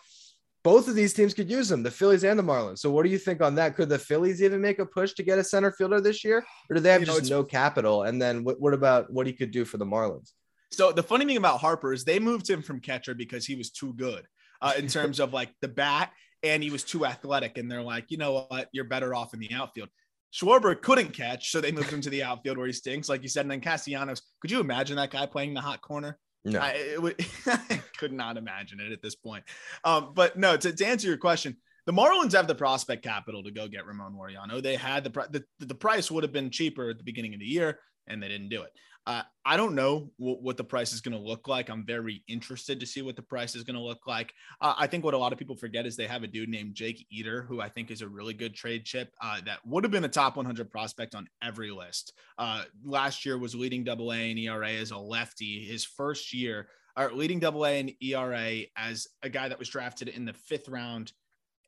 Both 0.64 0.90
of 0.90 0.96
these 0.96 1.14
teams 1.14 1.34
could 1.34 1.50
use 1.50 1.70
them, 1.70 1.82
the 1.82 1.92
Phillies 1.92 2.26
and 2.26 2.38
the 2.38 2.44
Marlins. 2.44 2.80
So, 2.80 2.92
what 2.92 3.04
do 3.04 3.10
you 3.10 3.18
think 3.18 3.42
on 3.42 3.56
that? 3.56 3.76
Could 3.76 3.88
the 3.88 4.00
Phillies 4.00 4.44
even 4.44 4.60
make 4.60 4.80
a 4.80 4.86
push 4.86 5.14
to 5.14 5.24
get 5.24 5.40
a 5.40 5.44
center 5.44 5.72
fielder 5.72 6.02
this 6.02 6.26
year, 6.26 6.44
or 6.70 6.74
do 6.74 6.82
they 6.82 6.92
have 6.92 7.02
you 7.02 7.08
just 7.08 7.30
know, 7.30 7.38
no 7.38 7.44
capital? 7.44 8.04
And 8.04 8.22
then, 8.22 8.44
what, 8.44 8.60
what 8.60 8.74
about 8.74 9.12
what 9.12 9.28
he 9.28 9.34
could 9.34 9.52
do 9.52 9.64
for 9.64 9.78
the 9.78 9.86
Marlins? 9.86 10.34
So 10.72 10.92
the 10.92 11.04
funny 11.04 11.26
thing 11.26 11.38
about 11.38 11.60
Harper 11.60 11.94
is 11.94 12.04
they 12.04 12.20
moved 12.20 12.50
him 12.50 12.62
from 12.62 12.82
catcher 12.82 13.14
because 13.14 13.46
he 13.46 13.56
was 13.56 13.70
too 13.70 13.94
good 13.94 14.26
uh, 14.62 14.74
in 14.78 14.88
terms 14.88 15.20
of 15.20 15.34
like 15.34 15.54
the 15.62 15.68
bat 15.68 16.12
and 16.50 16.64
he 16.64 16.70
was 16.70 16.84
too 16.84 17.06
athletic. 17.06 17.58
And 17.58 17.70
they're 17.70 17.82
like, 17.82 18.10
you 18.10 18.18
know 18.18 18.46
what? 18.50 18.70
You're 18.72 18.86
better 18.86 19.14
off 19.14 19.34
in 19.34 19.40
the 19.40 19.54
outfield. 19.54 19.90
Schwarber 20.34 20.80
couldn't 20.80 21.14
catch, 21.14 21.52
so 21.52 21.62
they 21.62 21.72
moved 21.72 21.90
him 21.90 22.02
to 22.02 22.10
the 22.10 22.24
outfield 22.24 22.58
where 22.58 22.68
he 22.68 22.74
stinks, 22.74 23.10
like 23.10 23.24
you 23.24 23.30
said. 23.30 23.42
And 23.42 23.52
then 23.52 23.62
Castellanos, 23.62 24.22
could 24.42 24.52
you 24.52 24.60
imagine 24.60 24.98
that 24.98 25.12
guy 25.12 25.26
playing 25.26 25.54
the 25.54 25.62
hot 25.62 25.82
corner? 25.82 26.20
No, 26.46 26.60
I, 26.60 26.96
would, 26.98 27.16
I 27.46 27.82
could 27.98 28.14
not 28.14 28.38
imagine 28.38 28.80
it 28.80 28.92
at 28.92 29.02
this 29.02 29.16
point. 29.16 29.44
Um, 29.84 30.12
but 30.14 30.38
no, 30.38 30.56
to, 30.56 30.72
to 30.72 30.86
answer 30.86 31.08
your 31.08 31.18
question, 31.18 31.58
the 31.86 31.94
Marlins 31.94 32.34
have 32.34 32.48
the 32.48 32.56
prospect 32.56 33.04
capital 33.04 33.44
to 33.44 33.52
go 33.52 33.68
get 33.68 33.86
Ramon 33.86 34.14
Laureano. 34.14 34.62
They 34.62 34.76
had 34.76 35.04
the, 35.06 35.10
the 35.32 35.66
the 35.66 35.76
price 35.76 36.12
would 36.12 36.24
have 36.24 36.34
been 36.34 36.50
cheaper 36.50 36.90
at 36.90 36.98
the 36.98 37.04
beginning 37.04 37.34
of 37.34 37.40
the 37.40 37.46
year, 37.46 37.80
and 38.08 38.22
they 38.22 38.28
didn't 38.28 38.50
do 38.50 38.62
it. 38.62 38.72
Uh, 39.08 39.22
I 39.46 39.56
don't 39.56 39.74
know 39.74 40.12
w- 40.20 40.38
what 40.42 40.58
the 40.58 40.66
price 40.66 40.92
is 40.92 41.00
going 41.00 41.18
to 41.18 41.24
look 41.24 41.48
like. 41.48 41.70
I'm 41.70 41.86
very 41.86 42.24
interested 42.28 42.78
to 42.82 42.86
see 42.86 43.02
what 43.02 43.16
the 43.16 43.22
price 43.22 43.56
is 43.56 43.64
going 43.64 43.78
to 43.78 43.82
look 43.82 44.06
like. 44.06 44.34
Uh, 44.60 44.74
I 44.78 44.88
think 44.88 45.06
what 45.06 45.14
a 45.14 45.18
lot 45.18 45.32
of 45.32 45.40
people 45.40 45.56
forget 45.56 45.86
is 45.86 45.96
they 45.96 46.08
have 46.08 46.24
a 46.24 46.28
dude 46.28 46.50
named 46.50 46.76
Jake 46.76 47.08
Eder, 47.10 47.44
who 47.44 47.62
I 47.62 47.70
think 47.70 47.90
is 47.90 48.02
a 48.02 48.08
really 48.10 48.34
good 48.34 48.54
trade 48.54 48.84
chip 48.84 49.14
uh, 49.22 49.40
that 49.46 49.66
would 49.66 49.86
have 49.86 49.92
been 49.92 50.04
a 50.04 50.10
top 50.10 50.36
100 50.36 50.70
prospect 50.70 51.16
on 51.16 51.30
every 51.42 51.72
list. 51.72 52.12
Uh, 52.38 52.64
last 52.84 53.26
year 53.26 53.38
was 53.38 53.56
leading 53.56 53.86
double 53.86 54.12
A 54.12 54.30
and 54.30 54.40
ERA 54.40 54.72
as 54.72 54.92
a 54.92 54.98
lefty. 54.98 55.64
His 55.64 55.86
first 55.86 56.34
year, 56.34 56.68
or 56.98 57.14
leading 57.14 57.40
double 57.40 57.66
A 57.66 57.80
and 57.80 57.94
ERA 58.02 58.64
as 58.76 59.08
a 59.24 59.30
guy 59.30 59.48
that 59.48 59.60
was 59.60 59.70
drafted 59.70 60.10
in 60.10 60.26
the 60.26 60.34
fifth 60.34 60.68
round 60.68 61.14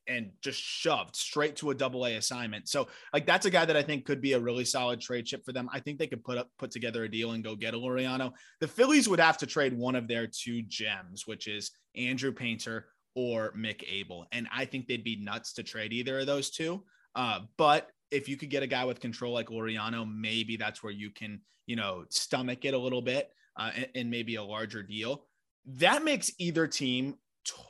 and 0.09 0.31
just 0.41 0.59
shoved 0.59 1.15
straight 1.15 1.55
to 1.57 1.69
a 1.69 1.75
double 1.75 2.05
A 2.05 2.15
assignment. 2.15 2.67
So 2.67 2.87
like 3.13 3.25
that's 3.25 3.45
a 3.45 3.49
guy 3.49 3.63
that 3.65 3.77
I 3.77 3.83
think 3.83 4.05
could 4.05 4.21
be 4.21 4.33
a 4.33 4.39
really 4.39 4.65
solid 4.65 4.99
trade 4.99 5.25
chip 5.25 5.45
for 5.45 5.53
them. 5.53 5.69
I 5.71 5.79
think 5.79 5.99
they 5.99 6.07
could 6.07 6.23
put 6.23 6.37
up 6.37 6.49
put 6.57 6.71
together 6.71 7.03
a 7.03 7.11
deal 7.11 7.31
and 7.31 7.43
go 7.43 7.55
get 7.55 7.73
a 7.73 7.77
Laureano. 7.77 8.33
The 8.59 8.67
Phillies 8.67 9.07
would 9.07 9.19
have 9.19 9.37
to 9.37 9.45
trade 9.45 9.77
one 9.77 9.95
of 9.95 10.07
their 10.07 10.27
two 10.27 10.63
gems, 10.63 11.27
which 11.27 11.47
is 11.47 11.71
Andrew 11.95 12.31
Painter 12.31 12.87
or 13.15 13.53
Mick 13.57 13.83
Abel. 13.89 14.25
And 14.31 14.47
I 14.53 14.65
think 14.65 14.87
they'd 14.87 15.03
be 15.03 15.17
nuts 15.17 15.53
to 15.53 15.63
trade 15.63 15.93
either 15.93 16.19
of 16.19 16.25
those 16.25 16.49
two. 16.49 16.83
Uh, 17.15 17.41
but 17.57 17.89
if 18.11 18.27
you 18.27 18.37
could 18.37 18.49
get 18.49 18.63
a 18.63 18.67
guy 18.67 18.85
with 18.85 18.99
control 18.99 19.33
like 19.33 19.47
Laureano, 19.47 20.09
maybe 20.11 20.57
that's 20.57 20.81
where 20.83 20.93
you 20.93 21.11
can, 21.11 21.41
you 21.67 21.75
know, 21.75 22.05
stomach 22.09 22.65
it 22.65 22.73
a 22.73 22.77
little 22.77 23.01
bit 23.01 23.29
uh, 23.57 23.71
and, 23.75 23.87
and 23.95 24.11
maybe 24.11 24.35
a 24.35 24.43
larger 24.43 24.81
deal. 24.81 25.25
That 25.65 26.03
makes 26.03 26.31
either 26.39 26.65
team 26.67 27.15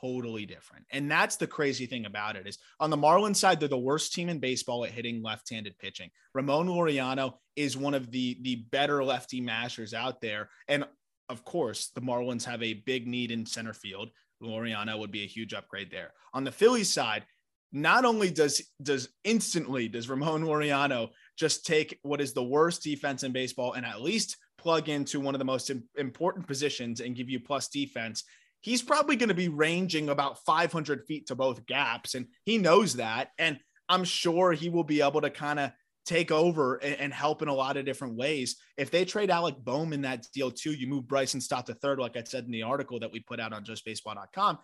totally 0.00 0.46
different. 0.46 0.84
And 0.90 1.10
that's 1.10 1.36
the 1.36 1.46
crazy 1.46 1.86
thing 1.86 2.06
about 2.06 2.36
it 2.36 2.46
is 2.46 2.58
on 2.78 2.90
the 2.90 2.96
Marlins 2.96 3.36
side, 3.36 3.60
they're 3.60 3.68
the 3.68 3.78
worst 3.78 4.12
team 4.12 4.28
in 4.28 4.38
baseball 4.38 4.84
at 4.84 4.90
hitting 4.90 5.22
left-handed 5.22 5.78
pitching. 5.78 6.10
Ramon 6.34 6.68
Laureano 6.68 7.34
is 7.56 7.76
one 7.76 7.94
of 7.94 8.10
the 8.10 8.38
the 8.42 8.56
better 8.70 9.02
lefty 9.04 9.40
mashers 9.40 9.94
out 9.94 10.20
there. 10.20 10.48
And 10.68 10.84
of 11.28 11.44
course, 11.44 11.90
the 11.94 12.00
Marlins 12.00 12.44
have 12.44 12.62
a 12.62 12.74
big 12.74 13.06
need 13.06 13.30
in 13.30 13.46
center 13.46 13.72
field. 13.72 14.10
Laureano 14.42 14.98
would 14.98 15.12
be 15.12 15.22
a 15.22 15.28
huge 15.28 15.54
upgrade 15.54 15.90
there. 15.90 16.12
On 16.32 16.44
the 16.44 16.52
Phillies 16.52 16.92
side, 16.92 17.24
not 17.72 18.04
only 18.04 18.30
does 18.30 18.62
does 18.82 19.08
instantly 19.24 19.88
does 19.88 20.08
Ramon 20.08 20.42
Laureano 20.42 21.10
just 21.36 21.64
take 21.64 21.98
what 22.02 22.20
is 22.20 22.32
the 22.32 22.42
worst 22.42 22.82
defense 22.82 23.22
in 23.22 23.32
baseball 23.32 23.74
and 23.74 23.86
at 23.86 24.02
least 24.02 24.36
plug 24.58 24.88
into 24.88 25.20
one 25.20 25.34
of 25.34 25.38
the 25.38 25.44
most 25.44 25.70
important 25.96 26.46
positions 26.46 27.00
and 27.00 27.16
give 27.16 27.30
you 27.30 27.40
plus 27.40 27.68
defense 27.68 28.24
he's 28.60 28.82
probably 28.82 29.16
going 29.16 29.28
to 29.28 29.34
be 29.34 29.48
ranging 29.48 30.08
about 30.08 30.44
500 30.44 31.06
feet 31.06 31.26
to 31.26 31.34
both 31.34 31.66
gaps. 31.66 32.14
And 32.14 32.26
he 32.44 32.58
knows 32.58 32.94
that. 32.96 33.30
And 33.38 33.58
I'm 33.88 34.04
sure 34.04 34.52
he 34.52 34.68
will 34.68 34.84
be 34.84 35.02
able 35.02 35.20
to 35.22 35.30
kind 35.30 35.58
of 35.58 35.72
take 36.06 36.30
over 36.30 36.76
and, 36.76 36.94
and, 36.96 37.12
help 37.12 37.42
in 37.42 37.48
a 37.48 37.54
lot 37.54 37.76
of 37.76 37.84
different 37.84 38.16
ways. 38.16 38.56
If 38.76 38.90
they 38.90 39.04
trade 39.04 39.30
Alec 39.30 39.56
Bohm 39.58 39.92
in 39.92 40.02
that 40.02 40.26
deal 40.32 40.50
too, 40.50 40.72
you 40.72 40.86
move 40.86 41.06
Bryson 41.06 41.40
Stott 41.40 41.66
to 41.66 41.74
third, 41.74 41.98
like 41.98 42.16
I 42.16 42.22
said 42.24 42.44
in 42.44 42.50
the 42.50 42.62
article 42.62 42.98
that 43.00 43.12
we 43.12 43.20
put 43.20 43.38
out 43.38 43.52
on 43.52 43.64
justbaseball.com. 43.64 44.58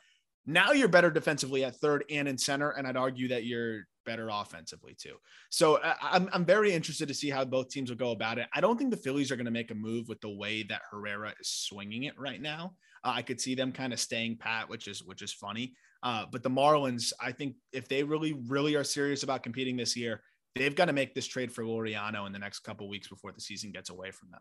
Now 0.46 0.72
you're 0.72 0.88
better 0.88 1.10
defensively 1.10 1.64
at 1.64 1.76
third 1.76 2.04
and 2.10 2.26
in 2.26 2.38
center. 2.38 2.70
And 2.70 2.86
I'd 2.86 2.96
argue 2.96 3.28
that 3.28 3.44
you're 3.44 3.82
better 4.06 4.28
offensively 4.30 4.96
too. 4.98 5.16
So 5.50 5.80
I'm, 6.00 6.28
I'm 6.32 6.44
very 6.44 6.72
interested 6.72 7.08
to 7.08 7.14
see 7.14 7.28
how 7.28 7.44
both 7.44 7.68
teams 7.68 7.90
will 7.90 7.96
go 7.96 8.12
about 8.12 8.38
it. 8.38 8.46
I 8.54 8.60
don't 8.60 8.78
think 8.78 8.90
the 8.90 8.96
Phillies 8.96 9.30
are 9.30 9.36
going 9.36 9.46
to 9.46 9.50
make 9.50 9.72
a 9.72 9.74
move 9.74 10.08
with 10.08 10.20
the 10.20 10.34
way 10.34 10.62
that 10.64 10.82
Herrera 10.90 11.34
is 11.40 11.48
swinging 11.48 12.04
it 12.04 12.18
right 12.18 12.40
now. 12.40 12.74
Uh, 13.04 13.12
I 13.14 13.22
could 13.22 13.40
see 13.40 13.54
them 13.54 13.72
kind 13.72 13.92
of 13.92 14.00
staying 14.00 14.36
pat, 14.36 14.68
which 14.68 14.88
is 14.88 15.02
which 15.04 15.22
is 15.22 15.32
funny. 15.32 15.74
Uh, 16.02 16.26
but 16.30 16.42
the 16.42 16.50
Marlins, 16.50 17.12
I 17.20 17.32
think 17.32 17.56
if 17.72 17.88
they 17.88 18.02
really 18.02 18.34
really 18.46 18.74
are 18.74 18.84
serious 18.84 19.22
about 19.22 19.42
competing 19.42 19.76
this 19.76 19.96
year, 19.96 20.22
they've 20.54 20.74
got 20.74 20.86
to 20.86 20.92
make 20.92 21.14
this 21.14 21.26
trade 21.26 21.52
for 21.52 21.64
Laureano 21.64 22.26
in 22.26 22.32
the 22.32 22.38
next 22.38 22.60
couple 22.60 22.88
weeks 22.88 23.08
before 23.08 23.32
the 23.32 23.40
season 23.40 23.70
gets 23.70 23.90
away 23.90 24.10
from 24.10 24.30
them. 24.30 24.40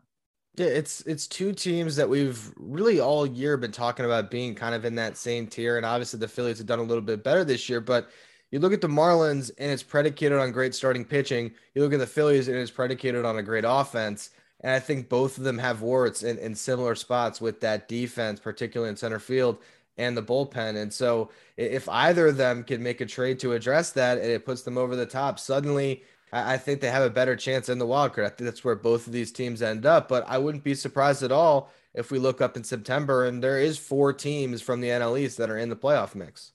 Yeah, 0.58 0.68
it's 0.68 1.02
it's 1.02 1.28
two 1.28 1.52
teams 1.52 1.96
that 1.98 2.08
we've 2.08 2.52
really 2.56 3.00
all 3.00 3.26
year 3.26 3.58
been 3.58 3.74
talking 3.74 4.06
about 4.06 4.32
being 4.32 4.56
kind 4.56 4.74
of 4.74 4.86
in 4.86 4.96
that 4.96 5.18
same 5.18 5.48
tier, 5.48 5.78
and 5.78 5.86
obviously 5.86 6.20
the 6.20 6.28
Phillies 6.28 6.60
have 6.60 6.68
done 6.68 6.80
a 6.80 6.84
little 6.84 7.04
bit 7.04 7.24
better 7.24 7.44
this 7.44 7.68
year. 7.68 7.82
But 7.82 8.10
you 8.52 8.60
look 8.60 8.72
at 8.72 8.80
the 8.80 8.88
Marlins 8.88 9.52
and 9.58 9.70
it's 9.70 9.84
predicated 9.84 10.38
on 10.38 10.54
great 10.54 10.74
starting 10.74 11.04
pitching. 11.04 11.52
You 11.74 11.84
look 11.84 11.92
at 11.92 12.00
the 12.00 12.08
Phillies 12.08 12.48
and 12.48 12.56
it's 12.56 12.72
predicated 12.72 13.26
on 13.26 13.38
a 13.38 13.44
great 13.44 13.66
offense. 13.68 14.30
And 14.66 14.74
I 14.74 14.80
think 14.80 15.10
both 15.10 15.38
of 15.38 15.44
them 15.44 15.60
have 15.60 15.84
warts 15.84 16.24
in, 16.24 16.40
in 16.40 16.56
similar 16.56 16.96
spots 16.96 17.40
with 17.40 17.62
that 17.62 17.88
defense, 17.88 18.40
particularly 18.40 18.90
in 18.90 18.98
center 18.98 19.20
field 19.20 19.60
and 19.96 20.18
the 20.18 20.24
bullpen. 20.24 20.76
And 20.76 20.92
so 20.92 21.30
if 21.56 21.88
either 21.88 22.30
of 22.30 22.38
them 22.38 22.64
can 22.64 22.82
make 22.82 23.00
a 23.00 23.06
trade 23.06 23.38
to 23.42 23.54
address 23.54 23.92
that 23.92 24.18
and 24.18 24.26
it 24.26 24.44
puts 24.44 24.64
them 24.64 24.76
over 24.76 24.96
the 24.96 25.06
top, 25.06 25.38
suddenly 25.38 26.02
I, 26.32 26.58
think 26.58 26.82
they 26.82 26.90
have 26.90 27.04
a 27.04 27.12
better 27.12 27.36
chance 27.36 27.70
in 27.70 27.78
the 27.78 27.86
wild 27.86 28.14
card. 28.14 28.26
I 28.26 28.30
think 28.30 28.50
that's 28.50 28.64
where 28.64 28.74
both 28.74 29.06
of 29.06 29.14
these 29.14 29.32
teams 29.32 29.62
end 29.62 29.86
up. 29.86 30.10
But 30.10 30.26
I 30.28 30.40
wouldn't 30.40 30.64
be 30.64 30.74
surprised 30.74 31.22
at 31.22 31.32
all 31.32 31.72
if 31.94 32.10
we 32.10 32.18
look 32.18 32.42
up 32.42 32.58
in 32.58 32.64
September 32.64 33.24
and 33.24 33.44
there 33.44 33.60
is 33.60 33.78
four 33.78 34.14
teams 34.14 34.64
from 34.64 34.82
the 34.82 34.88
NL 34.88 35.20
East 35.20 35.38
that 35.38 35.52
are 35.52 35.60
in 35.60 35.70
the 35.70 35.76
playoff 35.76 36.16
mix. 36.16 36.54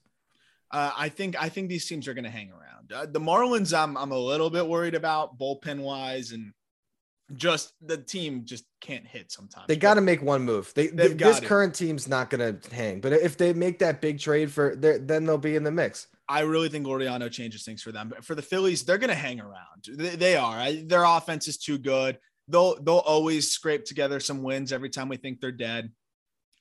Uh, 0.69 0.91
I 0.97 1.07
think 1.07 1.41
I 1.41 1.47
think 1.47 1.69
these 1.69 1.85
teams 1.85 2.09
are 2.09 2.13
going 2.13 2.25
to 2.25 2.29
hang 2.29 2.51
around. 2.51 2.91
Uh, 2.91 3.05
the 3.05 3.21
Marlins, 3.21 3.73
I'm 3.73 3.95
I'm 3.95 4.11
a 4.11 4.19
little 4.19 4.49
bit 4.49 4.67
worried 4.67 4.95
about 4.95 5.39
bullpen 5.39 5.79
wise 5.79 6.33
and 6.33 6.51
just 7.33 7.73
the 7.81 7.97
team 7.97 8.43
just 8.45 8.65
can't 8.79 9.05
hit 9.05 9.31
sometimes. 9.31 9.67
They 9.67 9.75
got 9.75 9.95
to 9.95 10.01
make 10.01 10.21
one 10.21 10.43
move. 10.43 10.71
They, 10.75 10.87
they 10.87 11.09
this 11.09 11.39
current 11.39 11.73
team's 11.73 12.07
not 12.07 12.29
going 12.29 12.59
to 12.59 12.75
hang, 12.75 13.01
but 13.01 13.13
if 13.13 13.37
they 13.37 13.53
make 13.53 13.79
that 13.79 14.01
big 14.01 14.19
trade 14.19 14.51
for 14.51 14.75
then 14.75 15.25
they'll 15.25 15.37
be 15.37 15.55
in 15.55 15.63
the 15.63 15.71
mix. 15.71 16.07
I 16.27 16.41
really 16.41 16.69
think 16.69 16.85
Laureano 16.85 17.29
changes 17.29 17.63
things 17.63 17.83
for 17.83 17.91
them. 17.91 18.09
But 18.09 18.23
for 18.23 18.35
the 18.35 18.41
Phillies, 18.41 18.83
they're 18.83 18.97
going 18.97 19.09
to 19.09 19.15
hang 19.15 19.41
around. 19.41 19.85
They, 19.87 20.15
they 20.15 20.35
are. 20.37 20.55
I, 20.55 20.83
their 20.85 21.03
offense 21.03 21.47
is 21.47 21.57
too 21.57 21.77
good. 21.77 22.17
They'll 22.47 22.81
they'll 22.81 22.97
always 22.97 23.51
scrape 23.51 23.85
together 23.85 24.19
some 24.19 24.41
wins 24.41 24.71
every 24.71 24.89
time 24.89 25.09
we 25.09 25.17
think 25.17 25.39
they're 25.39 25.51
dead, 25.51 25.91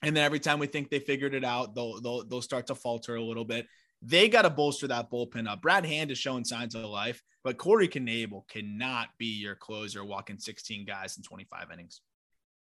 and 0.02 0.16
then 0.16 0.24
every 0.24 0.40
time 0.40 0.59
we 0.59 0.66
think 0.66 0.90
they 0.90 0.98
figured 0.98 1.35
it 1.35 1.44
out, 1.44 1.74
they'll 1.74 2.00
they'll 2.00 2.24
they'll 2.24 2.42
start 2.42 2.66
to 2.68 2.74
falter 2.74 3.16
a 3.16 3.22
little 3.22 3.44
bit. 3.44 3.66
They 4.02 4.28
got 4.28 4.42
to 4.42 4.50
bolster 4.50 4.88
that 4.88 5.10
bullpen 5.10 5.48
up. 5.48 5.60
Brad 5.60 5.84
Hand 5.84 6.10
is 6.10 6.18
showing 6.18 6.44
signs 6.44 6.74
of 6.74 6.84
life, 6.84 7.22
but 7.44 7.58
Corey 7.58 7.88
Knebel 7.88 8.48
cannot 8.48 9.08
be 9.18 9.26
your 9.26 9.54
closer 9.54 10.04
walking 10.04 10.38
16 10.38 10.86
guys 10.86 11.16
in 11.16 11.22
25 11.22 11.68
innings. 11.72 12.00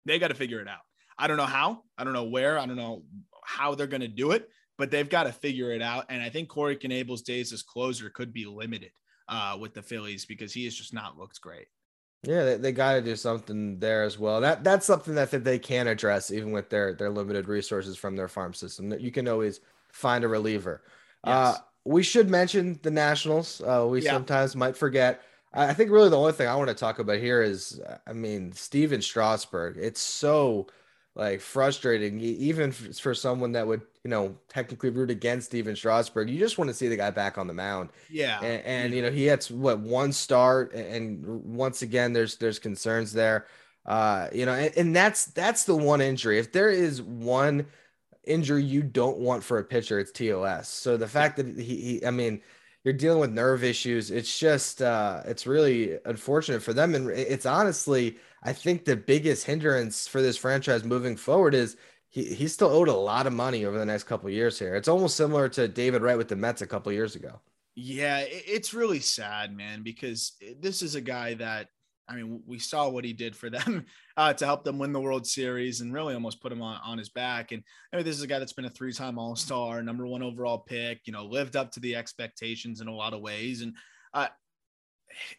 They 0.05 0.19
got 0.19 0.29
to 0.29 0.35
figure 0.35 0.59
it 0.59 0.67
out. 0.67 0.81
I 1.17 1.27
don't 1.27 1.37
know 1.37 1.45
how. 1.45 1.83
I 1.97 2.03
don't 2.03 2.13
know 2.13 2.25
where. 2.25 2.57
I 2.57 2.65
don't 2.65 2.77
know 2.77 3.03
how 3.43 3.75
they're 3.75 3.87
going 3.87 4.01
to 4.01 4.07
do 4.07 4.31
it, 4.31 4.49
but 4.77 4.91
they've 4.91 5.09
got 5.09 5.23
to 5.23 5.31
figure 5.31 5.71
it 5.71 5.81
out. 5.81 6.05
And 6.09 6.21
I 6.21 6.29
think 6.29 6.49
Corey 6.49 6.75
Knebel's 6.75 7.21
days 7.21 7.53
as 7.53 7.61
closer 7.61 8.09
could 8.09 8.33
be 8.33 8.45
limited 8.45 8.91
uh, 9.29 9.57
with 9.59 9.73
the 9.73 9.81
Phillies 9.81 10.25
because 10.25 10.53
he 10.53 10.65
has 10.65 10.75
just 10.75 10.93
not 10.93 11.17
looked 11.17 11.39
great. 11.39 11.67
Yeah, 12.23 12.43
they, 12.43 12.57
they 12.57 12.71
got 12.71 12.95
to 12.95 13.01
do 13.01 13.15
something 13.15 13.79
there 13.79 14.03
as 14.03 14.19
well. 14.19 14.41
That 14.41 14.63
that's 14.63 14.85
something 14.85 15.15
that, 15.15 15.31
that 15.31 15.43
they 15.43 15.57
can 15.57 15.87
address 15.87 16.29
even 16.29 16.51
with 16.51 16.69
their 16.69 16.93
their 16.93 17.09
limited 17.09 17.47
resources 17.47 17.97
from 17.97 18.15
their 18.15 18.27
farm 18.27 18.53
system. 18.53 18.89
That 18.89 19.01
you 19.01 19.11
can 19.11 19.27
always 19.27 19.59
find 19.91 20.23
a 20.23 20.27
reliever. 20.27 20.83
Uh, 21.23 21.55
we 21.85 22.03
should 22.03 22.29
mention 22.29 22.79
the 22.83 22.91
Nationals. 22.91 23.61
Uh, 23.61 23.87
we 23.89 24.01
yeah. 24.01 24.11
sometimes 24.11 24.55
might 24.55 24.77
forget. 24.77 25.21
I 25.53 25.73
think 25.73 25.91
really 25.91 26.09
the 26.09 26.17
only 26.17 26.31
thing 26.31 26.47
I 26.47 26.55
want 26.55 26.69
to 26.69 26.75
talk 26.75 26.99
about 26.99 27.19
here 27.19 27.41
is, 27.41 27.81
I 28.07 28.13
mean, 28.13 28.53
Stephen 28.53 29.01
Strasburg. 29.01 29.77
It's 29.77 29.99
so 29.99 30.67
like 31.13 31.41
frustrating, 31.41 32.21
even 32.21 32.71
for 32.71 33.13
someone 33.13 33.51
that 33.51 33.67
would, 33.67 33.81
you 34.03 34.09
know, 34.09 34.37
technically 34.47 34.91
root 34.91 35.09
against 35.09 35.47
Stephen 35.47 35.75
Strasburg. 35.75 36.29
You 36.29 36.39
just 36.39 36.57
want 36.57 36.69
to 36.69 36.73
see 36.73 36.87
the 36.87 36.95
guy 36.95 37.11
back 37.11 37.37
on 37.37 37.47
the 37.47 37.53
mound. 37.53 37.89
Yeah, 38.09 38.39
and, 38.39 38.63
and 38.63 38.93
you 38.93 39.01
know 39.01 39.11
he 39.11 39.25
had 39.25 39.43
what 39.45 39.79
one 39.79 40.13
start, 40.13 40.73
and 40.73 41.25
once 41.43 41.81
again, 41.81 42.13
there's 42.13 42.37
there's 42.37 42.59
concerns 42.59 43.11
there. 43.11 43.47
Uh, 43.85 44.29
you 44.31 44.45
know, 44.45 44.53
and, 44.53 44.77
and 44.77 44.95
that's 44.95 45.25
that's 45.25 45.65
the 45.65 45.75
one 45.75 45.99
injury. 45.99 46.39
If 46.39 46.53
there 46.53 46.69
is 46.69 47.01
one 47.01 47.65
injury 48.23 48.63
you 48.63 48.83
don't 48.83 49.17
want 49.17 49.43
for 49.43 49.57
a 49.59 49.63
pitcher, 49.63 49.99
it's 49.99 50.11
TOS. 50.11 50.67
So 50.67 50.97
the 50.97 51.07
fact 51.07 51.37
that 51.37 51.47
he, 51.57 51.75
he 51.75 52.05
I 52.05 52.11
mean, 52.11 52.41
you're 52.83 52.93
dealing 52.93 53.19
with 53.19 53.31
nerve 53.31 53.63
issues. 53.63 54.09
It's 54.09 54.39
just, 54.39 54.81
uh, 54.81 55.21
it's 55.25 55.45
really 55.45 55.99
unfortunate 56.05 56.63
for 56.63 56.73
them. 56.73 56.95
And 56.95 57.09
it's 57.11 57.45
honestly, 57.45 58.17
I 58.43 58.53
think 58.53 58.85
the 58.85 58.95
biggest 58.95 59.45
hindrance 59.45 60.07
for 60.07 60.21
this 60.21 60.37
franchise 60.37 60.83
moving 60.83 61.15
forward 61.15 61.53
is 61.53 61.77
he, 62.09 62.33
he's 62.33 62.53
still 62.53 62.69
owed 62.69 62.87
a 62.87 62.93
lot 62.93 63.27
of 63.27 63.33
money 63.33 63.65
over 63.65 63.77
the 63.77 63.85
next 63.85 64.05
couple 64.05 64.29
years 64.29 64.57
here. 64.57 64.75
It's 64.75 64.87
almost 64.87 65.15
similar 65.15 65.47
to 65.49 65.67
David 65.67 66.01
Wright 66.01 66.17
with 66.17 66.27
the 66.27 66.35
Mets 66.35 66.61
a 66.61 66.67
couple 66.67 66.91
years 66.91 67.15
ago. 67.15 67.39
Yeah, 67.75 68.25
it's 68.27 68.73
really 68.73 68.99
sad, 68.99 69.55
man, 69.55 69.83
because 69.83 70.33
this 70.59 70.81
is 70.81 70.95
a 70.95 71.01
guy 71.01 71.35
that 71.35 71.69
I 72.11 72.15
mean, 72.15 72.41
we 72.45 72.59
saw 72.59 72.89
what 72.89 73.05
he 73.05 73.13
did 73.13 73.35
for 73.35 73.49
them 73.49 73.85
uh, 74.17 74.33
to 74.33 74.45
help 74.45 74.63
them 74.63 74.77
win 74.77 74.91
the 74.91 74.99
World 74.99 75.25
Series 75.25 75.81
and 75.81 75.93
really 75.93 76.13
almost 76.13 76.41
put 76.41 76.51
him 76.51 76.61
on, 76.61 76.79
on 76.83 76.97
his 76.97 77.09
back. 77.09 77.51
And 77.51 77.63
I 77.91 77.95
mean, 77.95 78.05
this 78.05 78.17
is 78.17 78.23
a 78.23 78.27
guy 78.27 78.39
that's 78.39 78.53
been 78.53 78.65
a 78.65 78.69
three 78.69 78.93
time 78.93 79.17
All 79.17 79.35
Star, 79.35 79.81
number 79.81 80.05
one 80.05 80.21
overall 80.21 80.59
pick, 80.59 81.01
you 81.05 81.13
know, 81.13 81.25
lived 81.25 81.55
up 81.55 81.71
to 81.71 81.79
the 81.79 81.95
expectations 81.95 82.81
in 82.81 82.87
a 82.87 82.93
lot 82.93 83.13
of 83.13 83.21
ways. 83.21 83.61
And 83.61 83.75
uh, 84.13 84.27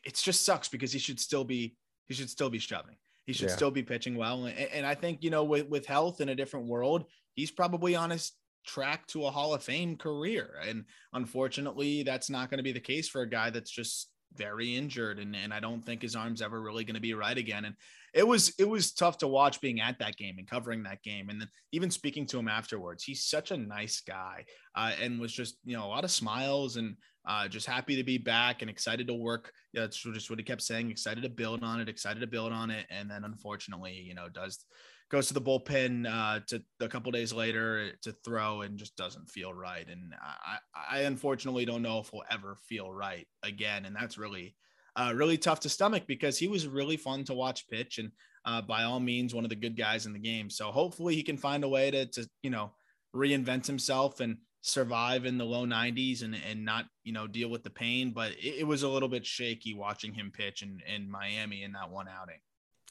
it 0.04 0.14
just 0.14 0.44
sucks 0.44 0.68
because 0.68 0.92
he 0.92 0.98
should 0.98 1.20
still 1.20 1.44
be, 1.44 1.76
he 2.08 2.14
should 2.14 2.30
still 2.30 2.50
be 2.50 2.58
shoving. 2.58 2.96
He 3.26 3.32
should 3.32 3.50
yeah. 3.50 3.56
still 3.56 3.70
be 3.70 3.82
pitching 3.82 4.16
well. 4.16 4.46
And, 4.46 4.58
and 4.58 4.86
I 4.86 4.94
think, 4.94 5.22
you 5.22 5.30
know, 5.30 5.44
with, 5.44 5.68
with 5.68 5.86
health 5.86 6.20
in 6.20 6.30
a 6.30 6.34
different 6.34 6.66
world, 6.66 7.04
he's 7.34 7.50
probably 7.50 7.94
on 7.94 8.10
his 8.10 8.32
track 8.66 9.06
to 9.08 9.26
a 9.26 9.30
Hall 9.30 9.54
of 9.54 9.62
Fame 9.62 9.96
career. 9.96 10.54
And 10.66 10.84
unfortunately, 11.12 12.02
that's 12.02 12.30
not 12.30 12.50
going 12.50 12.58
to 12.58 12.64
be 12.64 12.72
the 12.72 12.80
case 12.80 13.08
for 13.08 13.22
a 13.22 13.28
guy 13.28 13.50
that's 13.50 13.70
just 13.70 14.08
very 14.36 14.76
injured 14.76 15.18
and, 15.18 15.34
and 15.36 15.52
I 15.52 15.60
don't 15.60 15.84
think 15.84 16.02
his 16.02 16.16
arm's 16.16 16.42
ever 16.42 16.60
really 16.60 16.84
going 16.84 16.94
to 16.94 17.00
be 17.00 17.14
right 17.14 17.36
again. 17.36 17.64
And 17.64 17.74
it 18.14 18.26
was 18.26 18.54
it 18.58 18.68
was 18.68 18.92
tough 18.92 19.18
to 19.18 19.28
watch 19.28 19.60
being 19.60 19.80
at 19.80 19.98
that 19.98 20.16
game 20.16 20.36
and 20.38 20.48
covering 20.48 20.82
that 20.82 21.02
game. 21.02 21.30
And 21.30 21.40
then 21.40 21.48
even 21.72 21.90
speaking 21.90 22.26
to 22.26 22.38
him 22.38 22.48
afterwards, 22.48 23.04
he's 23.04 23.24
such 23.24 23.50
a 23.50 23.56
nice 23.56 24.02
guy 24.06 24.44
uh, 24.74 24.92
and 25.00 25.20
was 25.20 25.32
just, 25.32 25.56
you 25.64 25.76
know, 25.76 25.86
a 25.86 25.88
lot 25.88 26.04
of 26.04 26.10
smiles 26.10 26.76
and 26.76 26.96
uh, 27.26 27.48
just 27.48 27.66
happy 27.66 27.96
to 27.96 28.04
be 28.04 28.18
back 28.18 28.62
and 28.62 28.70
excited 28.70 29.06
to 29.06 29.14
work. 29.14 29.52
That's 29.72 29.96
just 29.96 30.28
what 30.28 30.38
he 30.38 30.44
kept 30.44 30.62
saying. 30.62 30.90
Excited 30.90 31.22
to 31.22 31.30
build 31.30 31.62
on 31.62 31.80
it. 31.80 31.88
Excited 31.88 32.20
to 32.20 32.26
build 32.26 32.52
on 32.52 32.70
it. 32.70 32.86
And 32.90 33.10
then 33.10 33.24
unfortunately, 33.24 33.94
you 33.94 34.14
know, 34.14 34.28
does 34.28 34.64
goes 35.12 35.28
to 35.28 35.34
the 35.34 35.40
bullpen 35.42 36.06
uh, 36.10 36.40
to 36.46 36.62
a 36.80 36.88
couple 36.88 37.12
days 37.12 37.34
later 37.34 37.92
to 38.00 38.12
throw 38.24 38.62
and 38.62 38.78
just 38.78 38.96
doesn't 38.96 39.28
feel 39.28 39.52
right. 39.52 39.86
And 39.86 40.14
I, 40.22 40.56
I 40.90 41.00
unfortunately 41.00 41.66
don't 41.66 41.82
know 41.82 41.98
if 41.98 42.08
he'll 42.08 42.22
ever 42.30 42.56
feel 42.66 42.90
right 42.90 43.26
again. 43.42 43.84
And 43.84 43.94
that's 43.94 44.16
really, 44.16 44.56
uh, 44.96 45.12
really 45.14 45.36
tough 45.36 45.60
to 45.60 45.68
stomach 45.68 46.04
because 46.06 46.38
he 46.38 46.48
was 46.48 46.66
really 46.66 46.96
fun 46.96 47.24
to 47.24 47.34
watch 47.34 47.68
pitch 47.68 47.98
and 47.98 48.10
uh, 48.46 48.62
by 48.62 48.84
all 48.84 49.00
means 49.00 49.34
one 49.34 49.44
of 49.44 49.50
the 49.50 49.56
good 49.56 49.76
guys 49.76 50.06
in 50.06 50.14
the 50.14 50.18
game. 50.18 50.48
So 50.48 50.72
hopefully 50.72 51.14
he 51.14 51.22
can 51.22 51.36
find 51.36 51.62
a 51.62 51.68
way 51.68 51.90
to, 51.90 52.06
to 52.06 52.26
you 52.42 52.50
know 52.50 52.72
reinvent 53.14 53.66
himself 53.66 54.20
and 54.20 54.38
survive 54.62 55.26
in 55.26 55.36
the 55.36 55.44
low 55.44 55.66
90s 55.66 56.22
and, 56.22 56.34
and 56.48 56.64
not 56.64 56.86
you 57.04 57.12
know 57.12 57.26
deal 57.26 57.50
with 57.50 57.64
the 57.64 57.70
pain. 57.70 58.12
But 58.12 58.32
it, 58.32 58.60
it 58.60 58.66
was 58.66 58.82
a 58.82 58.88
little 58.88 59.10
bit 59.10 59.26
shaky 59.26 59.74
watching 59.74 60.14
him 60.14 60.32
pitch 60.34 60.62
in, 60.62 60.80
in 60.92 61.10
Miami 61.10 61.62
in 61.64 61.72
that 61.72 61.90
one 61.90 62.08
outing. 62.08 62.40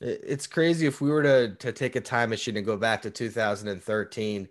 It's 0.01 0.47
crazy 0.47 0.87
if 0.87 0.99
we 0.99 1.09
were 1.09 1.23
to 1.23 1.55
to 1.55 1.71
take 1.71 1.95
a 1.95 2.01
time 2.01 2.31
machine 2.31 2.57
and 2.57 2.65
go 2.65 2.75
back 2.77 3.03
to 3.03 3.11
2013 3.11 4.47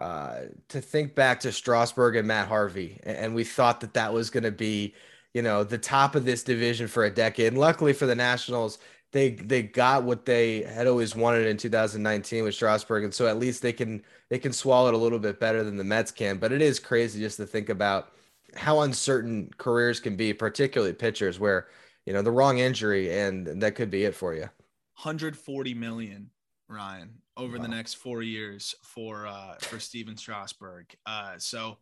uh, 0.00 0.40
to 0.68 0.80
think 0.80 1.14
back 1.14 1.40
to 1.40 1.52
Strasburg 1.52 2.16
and 2.16 2.26
Matt 2.26 2.48
Harvey, 2.48 2.98
and 3.04 3.34
we 3.34 3.44
thought 3.44 3.80
that 3.80 3.94
that 3.94 4.12
was 4.12 4.30
going 4.30 4.42
to 4.42 4.50
be, 4.50 4.94
you 5.34 5.42
know, 5.42 5.62
the 5.62 5.78
top 5.78 6.14
of 6.14 6.24
this 6.24 6.42
division 6.42 6.88
for 6.88 7.04
a 7.04 7.10
decade. 7.10 7.48
And 7.48 7.58
luckily 7.58 7.92
for 7.92 8.06
the 8.06 8.14
Nationals, 8.14 8.78
they 9.12 9.30
they 9.30 9.62
got 9.62 10.02
what 10.04 10.24
they 10.26 10.62
had 10.62 10.86
always 10.86 11.14
wanted 11.14 11.46
in 11.46 11.56
2019 11.56 12.44
with 12.44 12.54
Strasburg, 12.54 13.04
and 13.04 13.14
so 13.14 13.26
at 13.26 13.38
least 13.38 13.62
they 13.62 13.72
can 13.72 14.02
they 14.30 14.38
can 14.38 14.52
swallow 14.52 14.88
it 14.88 14.94
a 14.94 14.98
little 14.98 15.20
bit 15.20 15.38
better 15.38 15.62
than 15.62 15.76
the 15.76 15.84
Mets 15.84 16.10
can. 16.10 16.38
But 16.38 16.52
it 16.52 16.62
is 16.62 16.80
crazy 16.80 17.20
just 17.20 17.36
to 17.36 17.46
think 17.46 17.68
about 17.68 18.12
how 18.56 18.80
uncertain 18.80 19.50
careers 19.58 20.00
can 20.00 20.16
be, 20.16 20.32
particularly 20.32 20.94
pitchers, 20.94 21.38
where 21.38 21.68
you 22.06 22.12
know 22.12 22.22
the 22.22 22.32
wrong 22.32 22.58
injury 22.58 23.12
and 23.16 23.62
that 23.62 23.74
could 23.76 23.90
be 23.90 24.04
it 24.04 24.14
for 24.14 24.34
you. 24.34 24.48
140 24.96 25.74
million, 25.74 26.30
Ryan, 26.68 27.10
over 27.36 27.56
wow. 27.56 27.62
the 27.62 27.68
next 27.68 27.94
four 27.94 28.22
years 28.22 28.74
for 28.82 29.26
uh, 29.26 29.56
for 29.60 29.78
Stephen 29.78 30.16
Strasburg. 30.16 30.94
Uh, 31.06 31.34
so, 31.38 31.78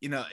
you 0.00 0.08
know, 0.08 0.24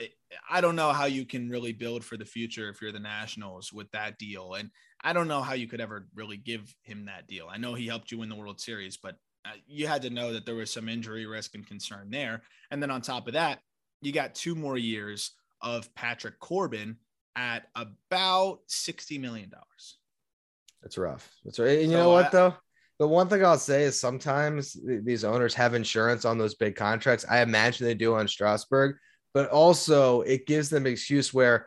I 0.50 0.60
don't 0.60 0.76
know 0.76 0.92
how 0.92 1.06
you 1.06 1.24
can 1.24 1.48
really 1.48 1.72
build 1.72 2.04
for 2.04 2.16
the 2.16 2.24
future 2.24 2.68
if 2.68 2.82
you're 2.82 2.92
the 2.92 3.00
Nationals 3.00 3.72
with 3.72 3.90
that 3.92 4.18
deal, 4.18 4.54
and 4.54 4.70
I 5.02 5.12
don't 5.12 5.28
know 5.28 5.42
how 5.42 5.54
you 5.54 5.68
could 5.68 5.80
ever 5.80 6.06
really 6.14 6.36
give 6.36 6.74
him 6.82 7.06
that 7.06 7.28
deal. 7.28 7.48
I 7.50 7.58
know 7.58 7.74
he 7.74 7.86
helped 7.86 8.10
you 8.10 8.18
win 8.18 8.28
the 8.28 8.36
World 8.36 8.60
Series, 8.60 8.96
but 8.96 9.16
uh, 9.44 9.52
you 9.66 9.86
had 9.86 10.02
to 10.02 10.10
know 10.10 10.32
that 10.32 10.44
there 10.44 10.54
was 10.54 10.72
some 10.72 10.88
injury 10.88 11.26
risk 11.26 11.54
and 11.54 11.66
concern 11.66 12.10
there. 12.10 12.42
And 12.70 12.82
then 12.82 12.90
on 12.90 13.00
top 13.00 13.28
of 13.28 13.34
that, 13.34 13.60
you 14.02 14.12
got 14.12 14.34
two 14.34 14.54
more 14.54 14.76
years 14.76 15.32
of 15.62 15.94
Patrick 15.94 16.38
Corbin 16.40 16.96
at 17.36 17.68
about 17.76 18.60
$60 18.68 19.20
million. 19.20 19.52
It's 20.86 20.96
rough. 20.96 21.28
It's 21.44 21.58
right. 21.58 21.80
And 21.80 21.90
you 21.90 21.96
so 21.96 22.04
know 22.04 22.10
what 22.10 22.26
I, 22.26 22.30
though? 22.30 22.54
The 23.00 23.08
one 23.08 23.28
thing 23.28 23.44
I'll 23.44 23.58
say 23.58 23.82
is 23.82 23.98
sometimes 23.98 24.76
these 24.84 25.24
owners 25.24 25.52
have 25.54 25.74
insurance 25.74 26.24
on 26.24 26.38
those 26.38 26.54
big 26.54 26.76
contracts. 26.76 27.26
I 27.28 27.42
imagine 27.42 27.86
they 27.86 27.94
do 27.94 28.14
on 28.14 28.28
Strasburg, 28.28 28.96
but 29.34 29.50
also 29.50 30.20
it 30.22 30.46
gives 30.46 30.70
them 30.70 30.86
excuse 30.86 31.34
where 31.34 31.66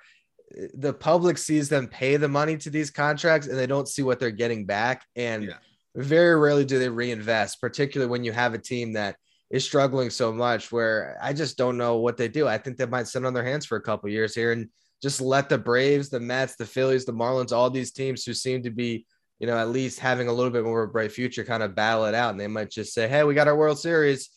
eh, 0.57 0.67
the 0.73 0.93
public 0.93 1.37
sees 1.37 1.67
them 1.67 1.87
pay 1.87 2.15
the 2.15 2.29
money 2.29 2.55
to 2.57 2.69
these 2.69 2.89
contracts 2.89 3.47
and 3.47 3.57
they 3.57 3.67
don't 3.67 3.89
see 3.89 4.01
what 4.03 4.21
they're 4.21 4.31
getting 4.31 4.65
back. 4.65 5.05
And 5.17 5.43
yeah. 5.43 5.57
very 5.95 6.39
rarely 6.39 6.63
do 6.63 6.79
they 6.79 6.89
reinvest, 6.89 7.59
particularly 7.59 8.09
when 8.09 8.23
you 8.23 8.31
have 8.31 8.53
a 8.53 8.57
team 8.57 8.93
that 8.93 9.17
is 9.51 9.65
struggling 9.65 10.09
so 10.09 10.31
much 10.31 10.71
where 10.71 11.19
I 11.21 11.33
just 11.33 11.57
don't 11.57 11.77
know 11.77 11.97
what 11.97 12.15
they 12.15 12.29
do. 12.29 12.47
I 12.47 12.57
think 12.57 12.77
they 12.77 12.85
might 12.85 13.07
sit 13.07 13.25
on 13.25 13.33
their 13.33 13.45
hands 13.45 13.65
for 13.65 13.75
a 13.75 13.81
couple 13.81 14.09
years 14.09 14.33
here 14.33 14.53
and 14.53 14.69
just 15.01 15.21
let 15.21 15.49
the 15.49 15.57
Braves, 15.57 16.09
the 16.09 16.19
Mets, 16.19 16.55
the 16.55 16.65
Phillies, 16.65 17.05
the 17.05 17.13
Marlins, 17.13 17.51
all 17.51 17.69
these 17.69 17.91
teams 17.91 18.23
who 18.23 18.33
seem 18.33 18.63
to 18.63 18.69
be, 18.69 19.05
you 19.39 19.47
know, 19.47 19.57
at 19.57 19.69
least 19.69 19.99
having 19.99 20.27
a 20.27 20.33
little 20.33 20.51
bit 20.51 20.65
more 20.65 20.83
of 20.83 20.89
a 20.89 20.91
bright 20.91 21.11
future 21.11 21.43
kind 21.43 21.63
of 21.63 21.75
battle 21.75 22.05
it 22.05 22.15
out. 22.15 22.31
And 22.31 22.39
they 22.39 22.47
might 22.47 22.69
just 22.69 22.93
say, 22.93 23.07
hey, 23.07 23.23
we 23.23 23.33
got 23.33 23.47
our 23.47 23.55
World 23.55 23.79
Series, 23.79 24.29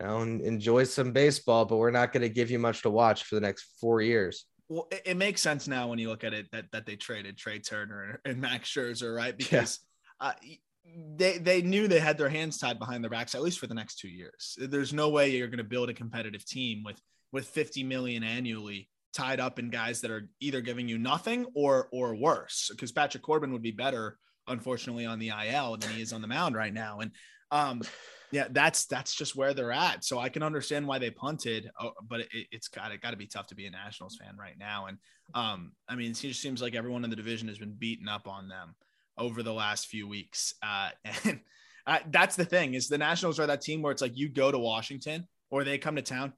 you 0.00 0.06
know, 0.06 0.20
and 0.20 0.40
enjoy 0.42 0.84
some 0.84 1.12
baseball, 1.12 1.64
but 1.64 1.76
we're 1.76 1.90
not 1.90 2.12
going 2.12 2.22
to 2.22 2.28
give 2.28 2.50
you 2.50 2.58
much 2.58 2.82
to 2.82 2.90
watch 2.90 3.24
for 3.24 3.34
the 3.34 3.40
next 3.40 3.66
four 3.80 4.00
years. 4.00 4.44
Well, 4.68 4.86
it, 4.90 5.02
it, 5.06 5.16
makes 5.16 5.40
sense 5.40 5.68
now 5.68 5.88
when 5.88 5.98
you 5.98 6.08
look 6.08 6.24
at 6.24 6.34
it 6.34 6.46
that, 6.52 6.66
that 6.72 6.86
they 6.86 6.96
traded 6.96 7.36
Trea 7.36 7.60
Turner 7.60 8.20
and 8.24 8.40
Max 8.40 8.68
Scherzer, 8.68 9.14
right? 9.14 9.36
Because 9.36 9.80
yeah. 10.20 10.28
uh, 10.28 10.32
they 11.16 11.38
they 11.38 11.62
knew 11.62 11.88
they 11.88 12.00
had 12.00 12.18
their 12.18 12.28
hands 12.28 12.58
tied 12.58 12.78
behind 12.78 13.02
their 13.02 13.10
backs 13.10 13.34
at 13.34 13.42
least 13.42 13.58
for 13.58 13.66
the 13.66 13.74
next 13.74 13.98
two 13.98 14.08
years. 14.08 14.56
There's 14.58 14.92
no 14.92 15.08
way 15.08 15.30
you're 15.30 15.48
going 15.48 15.58
to 15.58 15.64
build 15.64 15.90
a 15.90 15.94
competitive 15.94 16.44
team 16.44 16.82
with 16.84 17.00
with 17.32 17.46
50 17.46 17.84
million 17.84 18.22
annually 18.22 18.88
tied 19.16 19.40
up 19.40 19.58
in 19.58 19.70
guys 19.70 20.00
that 20.02 20.10
are 20.10 20.28
either 20.40 20.60
giving 20.60 20.88
you 20.88 20.98
nothing 20.98 21.46
or 21.54 21.88
or 21.90 22.14
worse. 22.14 22.68
Because 22.70 22.92
Patrick 22.92 23.22
Corbin 23.22 23.52
would 23.52 23.62
be 23.62 23.70
better, 23.70 24.18
unfortunately, 24.46 25.06
on 25.06 25.18
the 25.18 25.30
IL 25.30 25.76
than 25.78 25.90
he 25.90 26.02
is 26.02 26.12
on 26.12 26.20
the 26.20 26.28
mound 26.28 26.54
right 26.54 26.72
now. 26.72 27.00
And 27.00 27.10
um, 27.50 27.82
yeah, 28.30 28.48
that's 28.50 28.86
that's 28.86 29.14
just 29.14 29.34
where 29.34 29.54
they're 29.54 29.72
at. 29.72 30.04
So 30.04 30.18
I 30.18 30.28
can 30.28 30.42
understand 30.42 30.86
why 30.86 30.98
they 30.98 31.10
punted, 31.10 31.70
uh, 31.80 31.90
but 32.06 32.20
it, 32.20 32.48
has 32.52 32.68
got 32.68 32.92
it 32.92 33.00
got 33.00 33.12
to 33.12 33.16
be 33.16 33.26
tough 33.26 33.46
to 33.48 33.54
be 33.54 33.66
a 33.66 33.70
Nationals 33.70 34.16
fan 34.16 34.36
right 34.38 34.58
now. 34.58 34.86
And 34.86 34.98
um, 35.34 35.72
I 35.88 35.96
mean, 35.96 36.10
it 36.10 36.16
just 36.16 36.42
seems 36.42 36.60
like 36.60 36.74
everyone 36.74 37.04
in 37.04 37.10
the 37.10 37.16
division 37.16 37.48
has 37.48 37.58
been 37.58 37.74
beaten 37.78 38.08
up 38.08 38.28
on 38.28 38.48
them 38.48 38.74
over 39.16 39.42
the 39.42 39.54
last 39.54 39.86
few 39.86 40.06
weeks. 40.06 40.54
Uh, 40.62 40.90
and 41.24 41.40
uh, 41.86 41.98
that's 42.10 42.36
the 42.36 42.44
thing 42.44 42.74
is 42.74 42.88
the 42.88 42.98
Nationals 42.98 43.40
are 43.40 43.46
that 43.46 43.62
team 43.62 43.80
where 43.80 43.92
it's 43.92 44.02
like 44.02 44.16
you 44.16 44.28
go 44.28 44.52
to 44.52 44.58
Washington 44.58 45.26
or 45.50 45.64
they 45.64 45.78
come 45.78 45.96
to 45.96 46.02
town, 46.02 46.34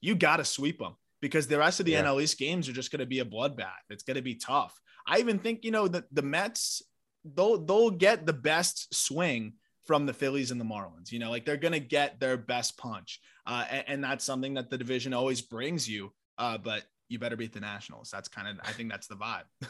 you 0.00 0.14
got 0.14 0.36
to 0.36 0.44
sweep 0.44 0.78
them 0.78 0.96
because 1.20 1.46
the 1.46 1.58
rest 1.58 1.80
of 1.80 1.86
the 1.86 1.92
yeah. 1.92 2.04
NL 2.04 2.22
East 2.22 2.38
games 2.38 2.68
are 2.68 2.72
just 2.72 2.90
going 2.90 3.00
to 3.00 3.06
be 3.06 3.20
a 3.20 3.24
bloodbath. 3.24 3.84
It's 3.90 4.02
going 4.02 4.16
to 4.16 4.22
be 4.22 4.34
tough. 4.34 4.78
I 5.06 5.18
even 5.18 5.38
think 5.38 5.64
you 5.64 5.70
know 5.70 5.88
the 5.88 6.04
the 6.12 6.22
Mets 6.22 6.82
they'll 7.24 7.58
they'll 7.58 7.90
get 7.90 8.26
the 8.26 8.32
best 8.32 8.94
swing 8.94 9.54
from 9.84 10.04
the 10.04 10.12
Phillies 10.12 10.50
and 10.50 10.60
the 10.60 10.64
Marlins. 10.64 11.10
You 11.10 11.18
know, 11.18 11.30
like 11.30 11.44
they're 11.44 11.56
going 11.56 11.72
to 11.72 11.80
get 11.80 12.20
their 12.20 12.36
best 12.36 12.76
punch, 12.76 13.20
uh, 13.46 13.64
and, 13.70 13.84
and, 13.86 14.04
that's 14.04 14.24
something 14.24 14.54
that 14.54 14.68
the 14.70 14.76
division 14.76 15.14
always 15.14 15.40
brings 15.40 15.88
you. 15.88 16.12
Uh, 16.36 16.58
but 16.58 16.84
you 17.08 17.18
better 17.18 17.36
beat 17.36 17.52
the 17.52 17.60
Nationals. 17.60 18.10
That's 18.12 18.28
kind 18.28 18.48
of 18.48 18.56
I 18.64 18.72
think 18.72 18.90
that's 18.90 19.06
the 19.06 19.16
vibe. 19.16 19.44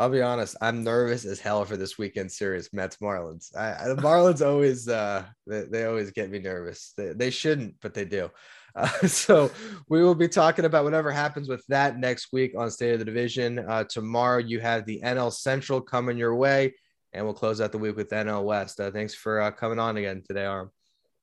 I'll 0.00 0.08
be 0.08 0.22
honest. 0.22 0.56
I'm 0.60 0.84
nervous 0.84 1.24
as 1.24 1.40
hell 1.40 1.64
for 1.64 1.76
this 1.76 1.98
weekend 1.98 2.30
series, 2.30 2.72
Mets 2.72 2.98
Marlins. 2.98 3.54
I, 3.56 3.88
the 3.88 3.96
Marlins 3.96 4.46
always 4.46 4.88
uh, 4.88 5.24
they, 5.46 5.62
they 5.62 5.84
always 5.84 6.12
get 6.12 6.30
me 6.30 6.38
nervous. 6.38 6.92
They, 6.96 7.12
they 7.14 7.30
shouldn't, 7.30 7.74
but 7.82 7.94
they 7.94 8.04
do. 8.04 8.30
Uh, 8.74 8.88
so 9.06 9.50
we 9.88 10.02
will 10.02 10.14
be 10.14 10.28
talking 10.28 10.64
about 10.64 10.84
whatever 10.84 11.10
happens 11.10 11.48
with 11.48 11.64
that 11.68 11.98
next 11.98 12.32
week 12.32 12.52
on 12.56 12.70
State 12.70 12.92
of 12.92 12.98
the 12.98 13.04
Division. 13.04 13.58
Uh, 13.58 13.84
tomorrow 13.84 14.38
you 14.38 14.60
have 14.60 14.84
the 14.86 15.00
NL 15.02 15.32
Central 15.32 15.80
coming 15.80 16.16
your 16.16 16.34
way, 16.34 16.74
and 17.12 17.24
we'll 17.24 17.34
close 17.34 17.60
out 17.60 17.72
the 17.72 17.78
week 17.78 17.96
with 17.96 18.10
NL 18.10 18.44
West. 18.44 18.80
Uh, 18.80 18.90
thanks 18.90 19.14
for 19.14 19.40
uh, 19.40 19.50
coming 19.50 19.78
on 19.78 19.96
again 19.96 20.22
today, 20.26 20.44
Aram. 20.44 20.70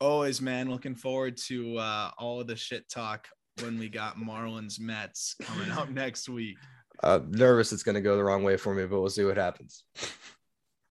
Always, 0.02 0.42
man. 0.42 0.70
Looking 0.70 0.96
forward 0.96 1.38
to 1.48 1.78
uh, 1.78 2.12
all 2.18 2.42
of 2.42 2.48
the 2.48 2.56
shit 2.56 2.90
talk 2.90 3.28
when 3.62 3.80
we 3.80 3.88
got 3.88 4.18
Marlins 4.18 4.80
Mets 4.80 5.36
coming 5.42 5.72
up 5.72 5.90
next 5.92 6.28
week. 6.28 6.58
Uh, 7.04 7.20
nervous 7.30 7.72
it's 7.72 7.84
going 7.84 7.96
to 7.96 8.02
go 8.02 8.16
the 8.16 8.24
wrong 8.24 8.44
way 8.44 8.58
for 8.58 8.74
me, 8.74 8.86
but 8.86 9.00
we'll 9.00 9.10
see 9.10 9.24
what 9.24 9.38
happens. 9.38 9.84